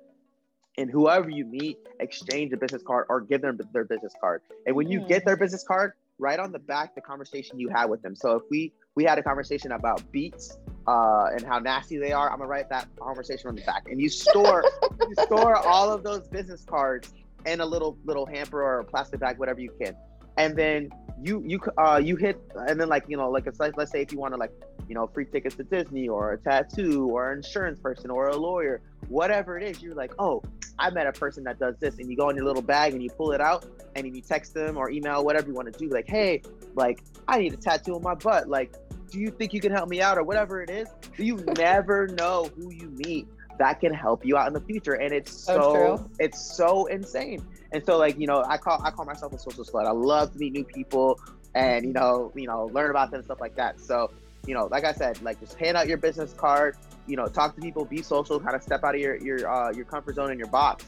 [0.78, 4.42] And whoever you meet, exchange a business card or give them their business card.
[4.66, 7.86] And when you get their business card, write on the back the conversation you had
[7.86, 8.16] with them.
[8.16, 10.58] So if we we had a conversation about beats
[10.88, 13.88] uh, and how nasty they are, I'm gonna write that conversation on the back.
[13.90, 14.64] And you store
[15.00, 17.14] you store all of those business cards
[17.46, 19.96] in a little little hamper or a plastic bag, whatever you can.
[20.38, 20.90] And then
[21.24, 24.02] you you uh you hit and then like you know like it's like let's say
[24.02, 24.52] if you want to like
[24.88, 28.36] you know free tickets to Disney or a tattoo or an insurance person or a
[28.36, 30.44] lawyer, whatever it is, you're like oh
[30.78, 33.02] I met a person that does this, and you go in your little bag and
[33.02, 33.66] you pull it out
[33.96, 36.42] and you text them or email whatever you want to do like hey
[36.76, 38.76] like I need a tattoo on my butt like
[39.16, 42.50] do you think you can help me out or whatever it is you never know
[42.58, 43.26] who you meet
[43.58, 46.10] that can help you out in the future and it's So so, true.
[46.20, 47.42] it's so insane.
[47.72, 49.86] And so like you know i call i call myself a social slut.
[49.86, 51.18] I love to meet new people
[51.54, 53.80] and you know you know learn about them and stuff like that.
[53.80, 54.12] So
[54.46, 56.76] you know like i said like just hand out your business card
[57.08, 59.72] you know talk to people be social kind of step out of your your uh,
[59.72, 60.84] your comfort zone and your box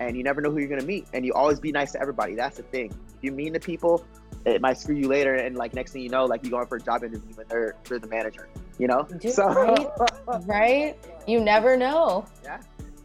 [0.00, 2.34] and you never know who you're gonna meet and you always be nice to everybody.
[2.36, 2.94] That's the thing.
[3.16, 4.04] If you're mean to people
[4.46, 6.76] it might screw you later and like next thing you know like you're going for
[6.76, 9.88] a job interview and they're they're the manager you know Dude, so right?
[10.46, 10.96] right?
[11.26, 12.26] You never know.
[12.42, 12.60] yeah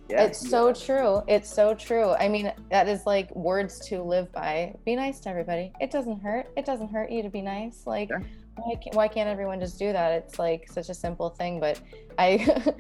[0.10, 1.22] yeah, it's so true.
[1.28, 2.14] It's so true.
[2.14, 4.74] I mean, that is like words to live by.
[4.84, 5.72] Be nice to everybody.
[5.80, 6.48] It doesn't hurt.
[6.58, 7.86] It doesn't hurt you to be nice.
[7.86, 8.18] Like, Yeah.
[8.56, 10.12] why, can't, why can't everyone just do that?
[10.14, 11.80] It's like such a simple thing, but
[12.18, 12.28] I,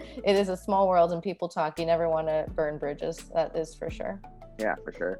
[0.25, 1.77] it is a small world and people talk.
[1.79, 3.17] You never want to burn bridges.
[3.35, 4.19] That is for sure.
[4.59, 5.19] yeah for sure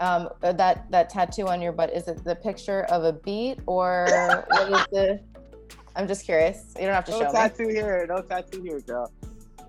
[0.00, 3.60] Um, uh, that that tattoo on your butt is it the picture of a beet
[3.66, 4.06] or
[4.48, 5.20] what is the?
[5.96, 6.74] I'm just curious.
[6.76, 7.32] You don't have to no show me.
[7.32, 9.12] tattoo here no tattoo here girl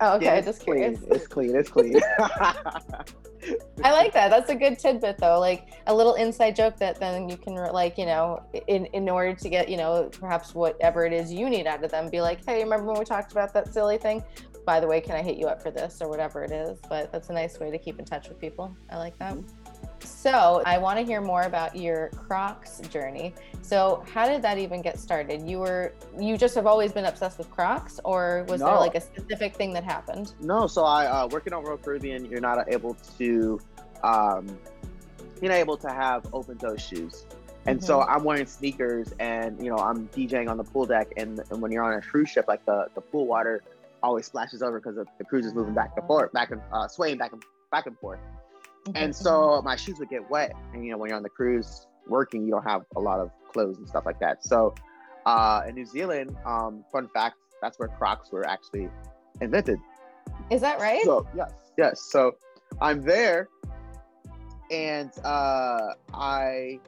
[0.02, 0.98] Oh, okay, Yeah, it's just clean.
[0.98, 1.02] curious.
[1.12, 1.96] it's clean it's clean
[3.84, 4.30] I like that.
[4.30, 5.40] That's a good tidbit, though.
[5.40, 9.36] Like a little inside joke that then you can, like, you know, in in order
[9.36, 12.44] to get, you know, perhaps whatever it is you need out of them, be like,
[12.44, 14.24] hey, remember when we talked about that silly thing?
[14.66, 16.80] By the way, can I hit you up for this or whatever it is?
[16.90, 18.76] But that's a nice way to keep in touch with people.
[18.90, 19.38] I like that.
[20.06, 23.34] So I want to hear more about your Crocs journey.
[23.62, 25.48] So how did that even get started?
[25.48, 29.02] You were you just have always been obsessed with Crocs, or was there like a
[29.02, 30.34] specific thing that happened?
[30.40, 33.60] No, so I uh, working on Royal Caribbean, you're not able to,
[34.04, 34.58] um,
[35.42, 37.26] you're not able to have open toe shoes,
[37.66, 41.42] and so I'm wearing sneakers, and you know I'm DJing on the pool deck, and,
[41.50, 43.64] and when you're on a cruise ship, like the the pool water
[44.04, 46.88] always splashes over because the, the cruise is moving back and forth, back and uh,
[46.88, 48.20] swaying back and back and forth,
[48.94, 51.88] and so my shoes would get wet, and you know when you're on the cruise
[52.08, 54.44] working, you don't have a lot of clothes and stuff like that.
[54.44, 54.76] So
[55.26, 58.90] uh, in New Zealand, um, fun fact, that's where Crocs were actually
[59.42, 59.80] invented.
[60.52, 61.04] is that right?
[61.04, 62.02] So yes, yes.
[62.02, 62.36] So
[62.80, 63.48] I'm there,
[64.70, 66.80] and uh, I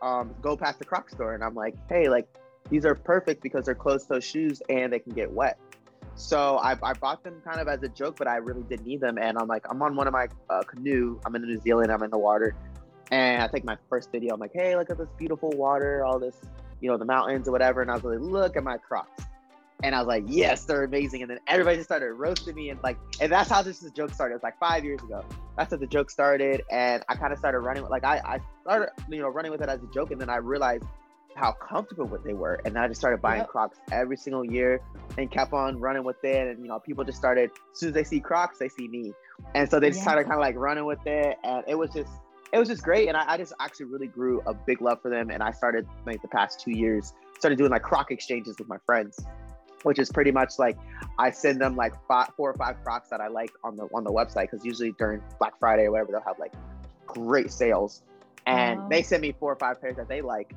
[0.00, 2.26] um, go past the Croc store, and I'm like, hey, like
[2.70, 5.58] these are perfect because they're closed-toe shoes and they can get wet.
[6.16, 9.00] So I, I bought them kind of as a joke, but I really did need
[9.00, 9.18] them.
[9.18, 11.18] And I'm like, I'm on one of my uh, canoe.
[11.26, 11.90] I'm in New Zealand.
[11.90, 12.54] I'm in the water,
[13.10, 14.34] and I take my first video.
[14.34, 16.36] I'm like, hey, look at this beautiful water, all this,
[16.80, 17.82] you know, the mountains or whatever.
[17.82, 19.24] And I was like, look at my Crocs.
[19.82, 21.22] And I was like, yes, they're amazing.
[21.22, 24.32] And then everybody just started roasting me and like, and that's how this joke started.
[24.32, 25.22] It was like five years ago.
[25.58, 26.62] That's how the joke started.
[26.70, 29.60] And I kind of started running with like I, I started, you know, running with
[29.60, 30.10] it as a joke.
[30.10, 30.84] And then I realized
[31.36, 32.60] how comfortable what they were.
[32.64, 33.48] And I just started buying yep.
[33.48, 34.80] Crocs every single year
[35.18, 36.48] and kept on running with it.
[36.48, 39.12] And you know, people just started as soon as they see Crocs, they see me.
[39.54, 40.04] And so they just yeah.
[40.04, 41.36] started kind of like running with it.
[41.44, 42.10] And it was just
[42.52, 43.08] it was just great.
[43.08, 45.30] And I, I, just actually really grew a big love for them.
[45.30, 48.78] And I started like the past two years, started doing like Croc exchanges with my
[48.86, 49.24] friends.
[49.82, 50.78] Which is pretty much like
[51.18, 54.02] I send them like five, four or five Crocs that I like on the on
[54.02, 56.54] the website because usually during Black Friday or whatever they'll have like
[57.06, 58.02] great sales,
[58.46, 58.88] and wow.
[58.88, 60.54] they send me four or five pairs that they like,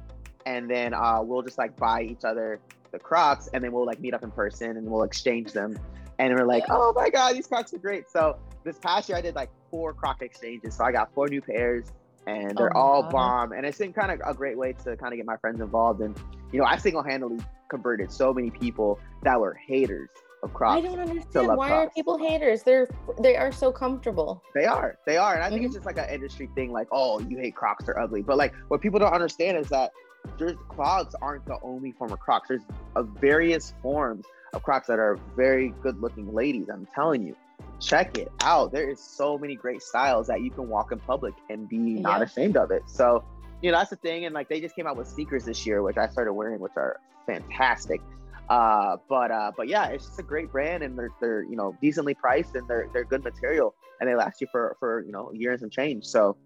[0.48, 2.60] and then uh, we'll just like buy each other
[2.92, 5.78] the Crocs, and then we'll like meet up in person and we'll exchange them.
[6.20, 8.10] And we're like, oh my god, these Crocs are great.
[8.10, 11.42] So this past year I did like four Croc exchanges, so I got four new
[11.42, 11.92] pairs,
[12.28, 13.12] and they're oh all god.
[13.12, 13.52] bomb.
[13.52, 16.00] And it's been kind of a great way to kind of get my friends involved.
[16.00, 16.18] And
[16.54, 20.10] you know, I single handedly converted so many people that were haters
[20.44, 20.78] of Crocs.
[20.78, 21.72] I don't understand why Crocs.
[21.72, 22.64] are people haters?
[22.64, 22.88] They're
[23.20, 24.42] they are so comfortable.
[24.56, 25.66] They are, they are, and I think mm-hmm.
[25.66, 26.72] it's just like an industry thing.
[26.72, 28.22] Like, oh, you hate Crocs, they're ugly.
[28.22, 29.92] But like, what people don't understand is that
[30.38, 32.50] there's clogs aren't the only form of Crocs.
[32.50, 32.62] There's
[32.96, 36.70] a various forms of Crocs that are very good looking ladies.
[36.70, 37.36] I'm telling you,
[37.80, 38.72] check it out.
[38.72, 42.02] There is so many great styles that you can walk in public and be yeah.
[42.02, 42.84] not ashamed of it.
[42.88, 43.24] So,
[43.62, 44.26] you know, that's the thing.
[44.26, 46.74] And like they just came out with sneakers this year, which I started wearing, which
[46.76, 48.02] are fantastic.
[48.50, 51.76] Uh, but uh, but yeah, it's just a great brand, and they're they're you know
[51.82, 55.32] decently priced, and they're they're good material, and they last you for for you know
[55.34, 56.06] years and change.
[56.06, 56.38] So,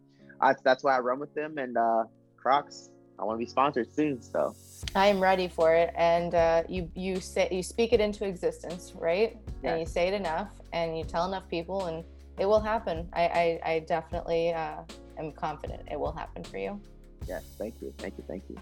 [0.42, 1.60] I, that's why I run with them.
[1.60, 2.06] And uh,
[2.38, 2.90] Crocs,
[3.20, 4.22] I want to be sponsored soon.
[4.22, 4.56] So
[4.96, 8.94] I am ready for it, and uh, you you say you speak it into existence,
[8.96, 9.38] right?
[9.64, 12.04] And you say it enough, and you tell enough people, and
[12.40, 13.08] it will happen.
[13.14, 14.82] I I, I definitely uh,
[15.18, 16.80] am confident it will happen for you.
[17.28, 18.58] Yes, thank you, thank you, thank you.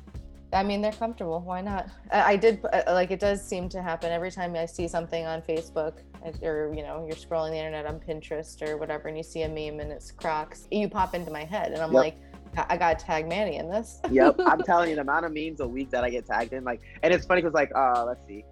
[0.52, 1.40] I mean, they're comfortable.
[1.42, 1.90] Why not?
[2.12, 5.26] I, I did uh, like it does seem to happen every time I see something
[5.26, 6.00] on Facebook
[6.42, 9.48] or you know you're scrolling the internet on Pinterest or whatever, and you see a
[9.48, 10.68] meme and it's Crocs.
[10.72, 12.02] You pop into my head, and I'm yep.
[12.02, 12.18] like
[12.58, 14.02] I got tag Manny in this.
[14.12, 16.64] yep, I'm telling you, the amount of memes a week that I get tagged in,
[16.64, 18.44] like, and it's funny because like, uh, let's see,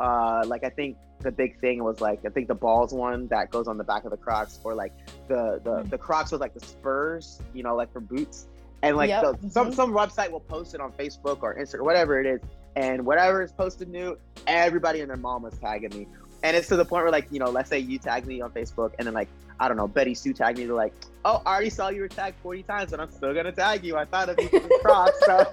[0.00, 3.50] uh, like I think the big thing was like I think the balls one that
[3.50, 4.92] goes on the back of the Crocs, or like
[5.28, 5.90] the the mm.
[5.90, 8.48] the Crocs with like the spurs, you know, like for boots,
[8.82, 9.22] and like yep.
[9.22, 9.48] the, mm-hmm.
[9.48, 12.40] some some website will post it on Facebook or Instagram, whatever it is,
[12.76, 16.06] and whatever is posted new, everybody and their mom was tagging me,
[16.42, 18.50] and it's to the point where like you know, let's say you tag me on
[18.50, 19.28] Facebook, and then like
[19.60, 20.64] I don't know, Betty Sue tagged me.
[20.64, 23.52] They're like, "Oh, I already saw you were tagged 40 times, but I'm still gonna
[23.52, 23.96] tag you.
[23.96, 25.46] I thought of you Crocs." So,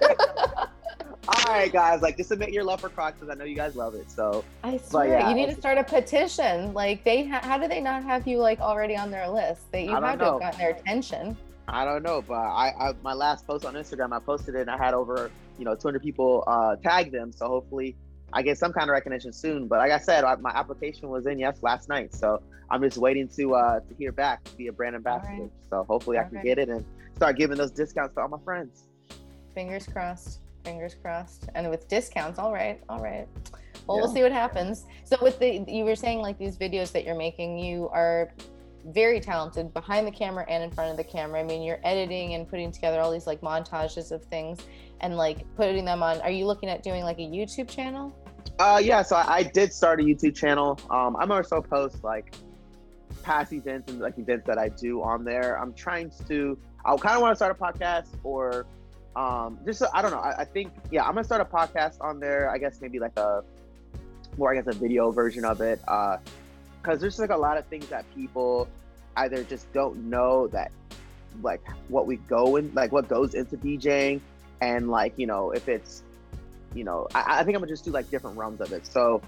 [1.28, 3.76] all right, guys, like just admit your love for Crocs because I know you guys
[3.76, 4.10] love it.
[4.10, 6.72] So I swear, yeah, you need to start a petition.
[6.74, 9.70] Like they, ha- how do they not have you like already on their list?
[9.72, 11.36] That you had to have gotten their attention.
[11.68, 14.70] I don't know, but I, I, my last post on Instagram, I posted it and
[14.70, 17.30] I had over you know 200 people uh, tag them.
[17.32, 17.96] So hopefully
[18.32, 19.66] I get some kind of recognition soon.
[19.66, 22.98] But like I said, I, my application was in yes last night, so I'm just
[22.98, 25.42] waiting to uh, to hear back to be a brand ambassador.
[25.42, 25.50] Right.
[25.70, 26.84] So hopefully I can get it and
[27.16, 28.86] start giving those discounts to all my friends.
[29.54, 30.40] Fingers crossed.
[30.64, 31.48] Fingers crossed.
[31.54, 33.26] And with discounts, all right, all right.
[33.86, 34.04] Well, yeah.
[34.04, 34.86] we'll see what happens.
[35.04, 38.32] So with the you were saying like these videos that you're making, you are
[38.86, 41.40] very talented behind the camera and in front of the camera.
[41.40, 44.60] I mean, you're editing and putting together all these like montages of things
[45.00, 46.20] and like putting them on.
[46.20, 48.14] Are you looking at doing like a YouTube channel?
[48.58, 49.02] Uh, yeah.
[49.02, 50.78] So I, I did start a YouTube channel.
[50.90, 52.34] Um, I'm also post like
[53.22, 55.60] past events and like events that I do on there.
[55.60, 56.58] I'm trying to.
[56.84, 58.66] I kind of want to start a podcast or
[59.16, 60.18] um just I don't know.
[60.18, 62.50] I, I think yeah, I'm gonna start a podcast on there.
[62.50, 63.42] I guess maybe like a
[64.38, 65.80] more I guess a video version of it.
[65.86, 66.18] Uh,
[66.80, 68.68] because there's like a lot of things that people
[69.16, 70.70] either just don't know that
[71.42, 74.20] like what we go in like what goes into DJing
[74.60, 76.02] and like you know if it's
[76.74, 79.22] you know I, I think I'm gonna just do like different realms of it so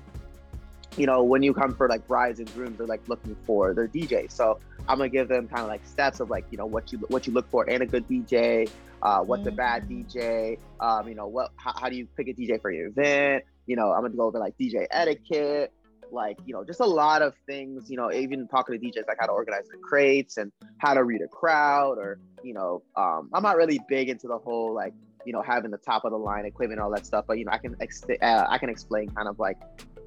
[0.96, 3.88] you know when you come for like brides and grooms they're like looking for their
[3.88, 6.92] DJ so I'm gonna give them kind of like steps of like you know what
[6.92, 8.68] you what you look for in a good DJ
[9.02, 9.48] uh, what's mm-hmm.
[9.48, 9.88] a bad.
[9.88, 13.44] DJ um, you know what how, how do you pick a DJ for your event
[13.66, 15.72] you know I'm gonna go over like DJ etiquette
[16.12, 19.16] like you know just a lot of things you know even talking to djs like
[19.18, 23.30] how to organize the crates and how to read a crowd or you know um,
[23.32, 24.92] i'm not really big into the whole like
[25.24, 27.44] you know having the top of the line equipment and all that stuff but you
[27.44, 29.58] know i can ex- uh, i can explain kind of like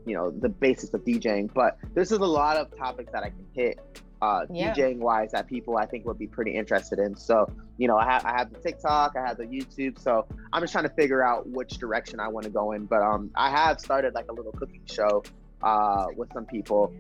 [0.06, 3.30] you know the basics of djing but this is a lot of topics that i
[3.30, 3.80] can hit
[4.22, 4.74] uh, yeah.
[4.74, 7.16] DJing wise that people I think would be pretty interested in.
[7.16, 10.00] So, you know, I have, I have the TikTok, I have the YouTube.
[10.00, 12.86] So I'm just trying to figure out which direction I want to go in.
[12.86, 15.24] But um, I have started like a little cooking show
[15.62, 16.94] uh, with some people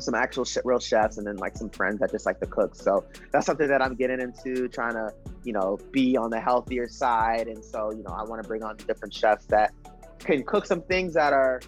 [0.00, 2.46] with some actual sh- real chefs and then like some friends that just like to
[2.46, 5.12] cook so that's something that i'm getting into trying to
[5.44, 7.46] you know be on the healthier side.
[7.48, 9.72] And so you know i want to bring on different chefs that
[10.18, 11.60] can cook some things that are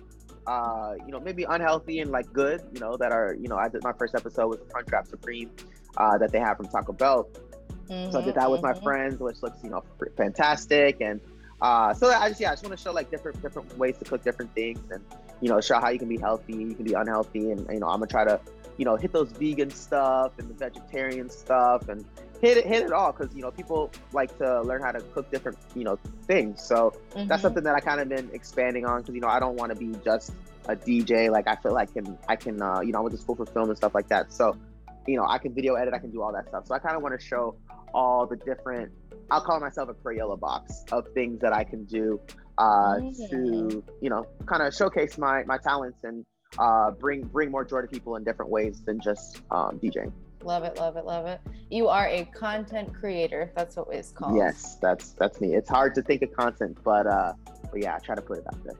[0.46, 3.68] uh, you know maybe unhealthy and like good you know that are you know i
[3.68, 5.50] did my first episode with crunchwrap supreme
[5.98, 7.28] uh, that they have from taco bell.
[7.88, 8.78] Mm-hmm, so i did that with mm-hmm.
[8.78, 9.84] my friends which looks you know
[10.16, 11.00] fantastic.
[11.00, 11.20] And
[11.62, 14.04] Uh, so I just yeah, I just want to show like different different ways to
[14.04, 15.00] cook different things, and
[15.42, 17.88] you know, show how you can be healthy, you can be unhealthy, and you know,
[17.88, 18.40] I'm gonna try to
[18.78, 22.04] you know hit those vegan stuff and the vegetarian stuff and
[22.40, 25.30] hit it hit it all because you know people like to learn how to cook
[25.30, 26.62] different you know things.
[26.62, 27.28] So Mhm.
[27.28, 29.70] that's something that I kind of been expanding on because you know I don't want
[29.72, 30.32] to be just
[30.68, 31.28] a DJ.
[31.30, 33.36] Like I feel like I can I can uh, you know I went to school
[33.36, 34.32] for film and stuff like that.
[34.32, 34.56] So
[35.06, 36.66] you know I can video edit, I can do all that stuff.
[36.66, 37.56] So I kind of want to show
[37.92, 38.90] all the different.
[39.30, 42.20] I'll call myself a Crayola box of things that I can do
[42.62, 42.98] uh,
[43.30, 46.24] to you know kind of showcase my my talents and
[46.58, 50.12] uh, bring bring more joy to people in different ways than just um, DJing.
[50.44, 51.40] Love it, love it, love it.
[51.70, 53.52] You are a content creator.
[53.56, 54.36] That's what it's called.
[54.36, 55.54] Yes, that's that's me.
[55.54, 57.32] It's hard to think of content, but uh,
[57.70, 58.74] but yeah, I try to put it out there.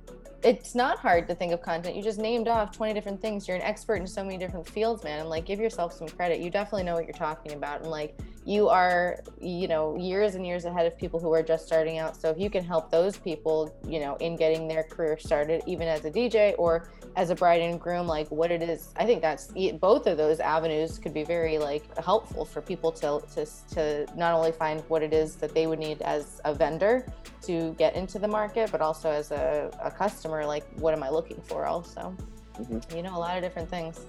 [0.44, 1.94] It's not hard to think of content.
[1.94, 3.46] You just named off 20 different things.
[3.46, 5.20] You're an expert in so many different fields, man.
[5.20, 6.40] And like, give yourself some credit.
[6.40, 7.82] You definitely know what you're talking about.
[7.82, 11.64] And like, you are, you know, years and years ahead of people who are just
[11.66, 12.16] starting out.
[12.16, 15.86] So if you can help those people, you know, in getting their career started, even
[15.86, 19.22] as a DJ or as a bride and groom, like what it is, I think
[19.22, 24.06] that's both of those avenues could be very like helpful for people to to to
[24.16, 27.06] not only find what it is that they would need as a vendor
[27.42, 31.10] to get into the market, but also as a, a customer, like what am I
[31.10, 32.16] looking for also?
[32.58, 32.96] Mhm.
[32.96, 34.00] You know, a lot of different things.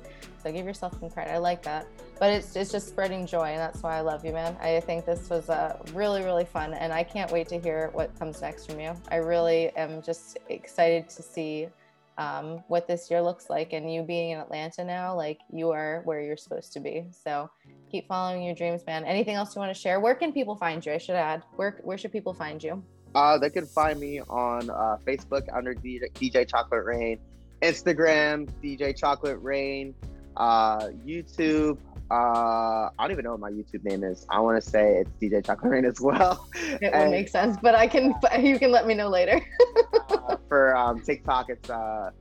[0.43, 1.31] So give yourself some credit.
[1.31, 1.87] I like that.
[2.19, 4.57] But it's it's just spreading joy and that's why I love you, man.
[4.61, 8.17] I think this was uh, really, really fun and I can't wait to hear what
[8.19, 8.93] comes next from you.
[9.09, 11.69] I really am just excited to see
[12.17, 16.01] um, what this year looks like and you being in Atlanta now, like you are
[16.05, 17.05] where you're supposed to be.
[17.11, 17.49] So
[17.89, 19.05] keep following your dreams, man.
[19.05, 19.99] Anything else you want to share?
[19.99, 20.91] Where can people find you?
[20.91, 21.43] I should add.
[21.55, 22.83] Where where should people find you?
[23.15, 27.19] Uh, they can find me on uh, Facebook under DJ, DJ Chocolate Rain,
[27.61, 29.93] Instagram DJ Chocolate Rain,
[30.37, 31.77] uh, YouTube.
[32.11, 34.25] Uh, I don't even know what my YouTube name is.
[34.29, 36.47] I want to say it's DJ Chocolate Rain as well.
[36.81, 39.41] It will make sense, but I can you can let me know later.
[40.09, 42.11] uh, for um, TikTok, it's uh,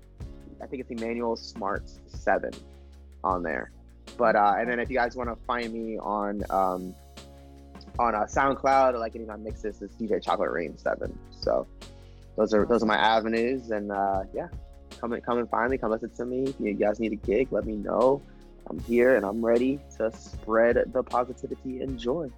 [0.63, 2.53] I think it's Immanuel Smart Seven
[3.25, 3.71] on there.
[4.17, 6.95] But uh, and then if you guys want to find me on um,
[7.99, 11.19] on uh, SoundCloud or like anything on Mixes, it's DJ Chocolate Rain Seven.
[11.41, 11.67] So
[12.37, 14.49] those are those are my avenues, and uh, yeah,
[15.03, 15.77] come and come and find me.
[15.77, 16.45] Come listen to me.
[16.45, 18.23] If you guys need a gig, let me know.
[18.71, 22.31] I'm here and I'm ready to spread the positivity and joy.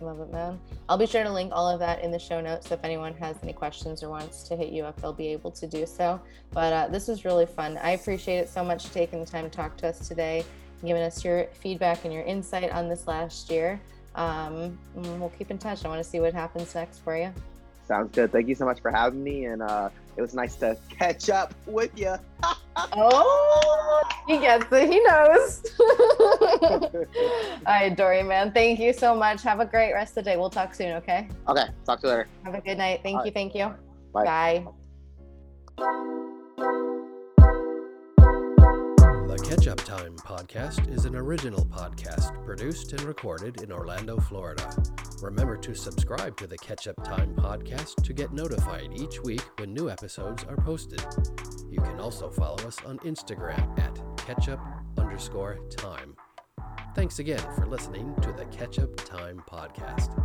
[0.00, 0.58] Love it, man.
[0.88, 2.68] I'll be sure to link all of that in the show notes.
[2.68, 5.50] So if anyone has any questions or wants to hit you up, they'll be able
[5.52, 6.20] to do so.
[6.50, 7.76] But uh, this was really fun.
[7.76, 10.44] I appreciate it so much taking the time to talk to us today,
[10.84, 13.80] giving us your feedback and your insight on this last year.
[14.14, 15.84] Um, we'll keep in touch.
[15.84, 17.32] I want to see what happens next for you.
[17.86, 18.32] Sounds good.
[18.32, 21.54] Thank you so much for having me, and uh, it was nice to catch up
[21.66, 22.14] with you.
[22.74, 24.90] Oh, he gets it.
[24.90, 25.62] He knows.
[27.66, 28.50] I adore you, man.
[28.50, 29.42] Thank you so much.
[29.42, 30.36] Have a great rest of the day.
[30.38, 31.28] We'll talk soon, okay?
[31.48, 32.28] okay, talk to you later.
[32.44, 33.00] Have a good night.
[33.02, 33.30] Thank All you.
[33.30, 33.74] Thank you.
[34.14, 34.64] Bye.
[35.76, 36.82] Bye.
[39.52, 44.74] Catch Up Time podcast is an original podcast produced and recorded in Orlando, Florida.
[45.20, 49.74] Remember to subscribe to the Catch Up Time podcast to get notified each week when
[49.74, 51.04] new episodes are posted.
[51.70, 54.58] You can also follow us on Instagram at ketchup
[54.96, 56.16] underscore time.
[56.94, 60.16] Thanks again for listening to the Catch Up Time podcast.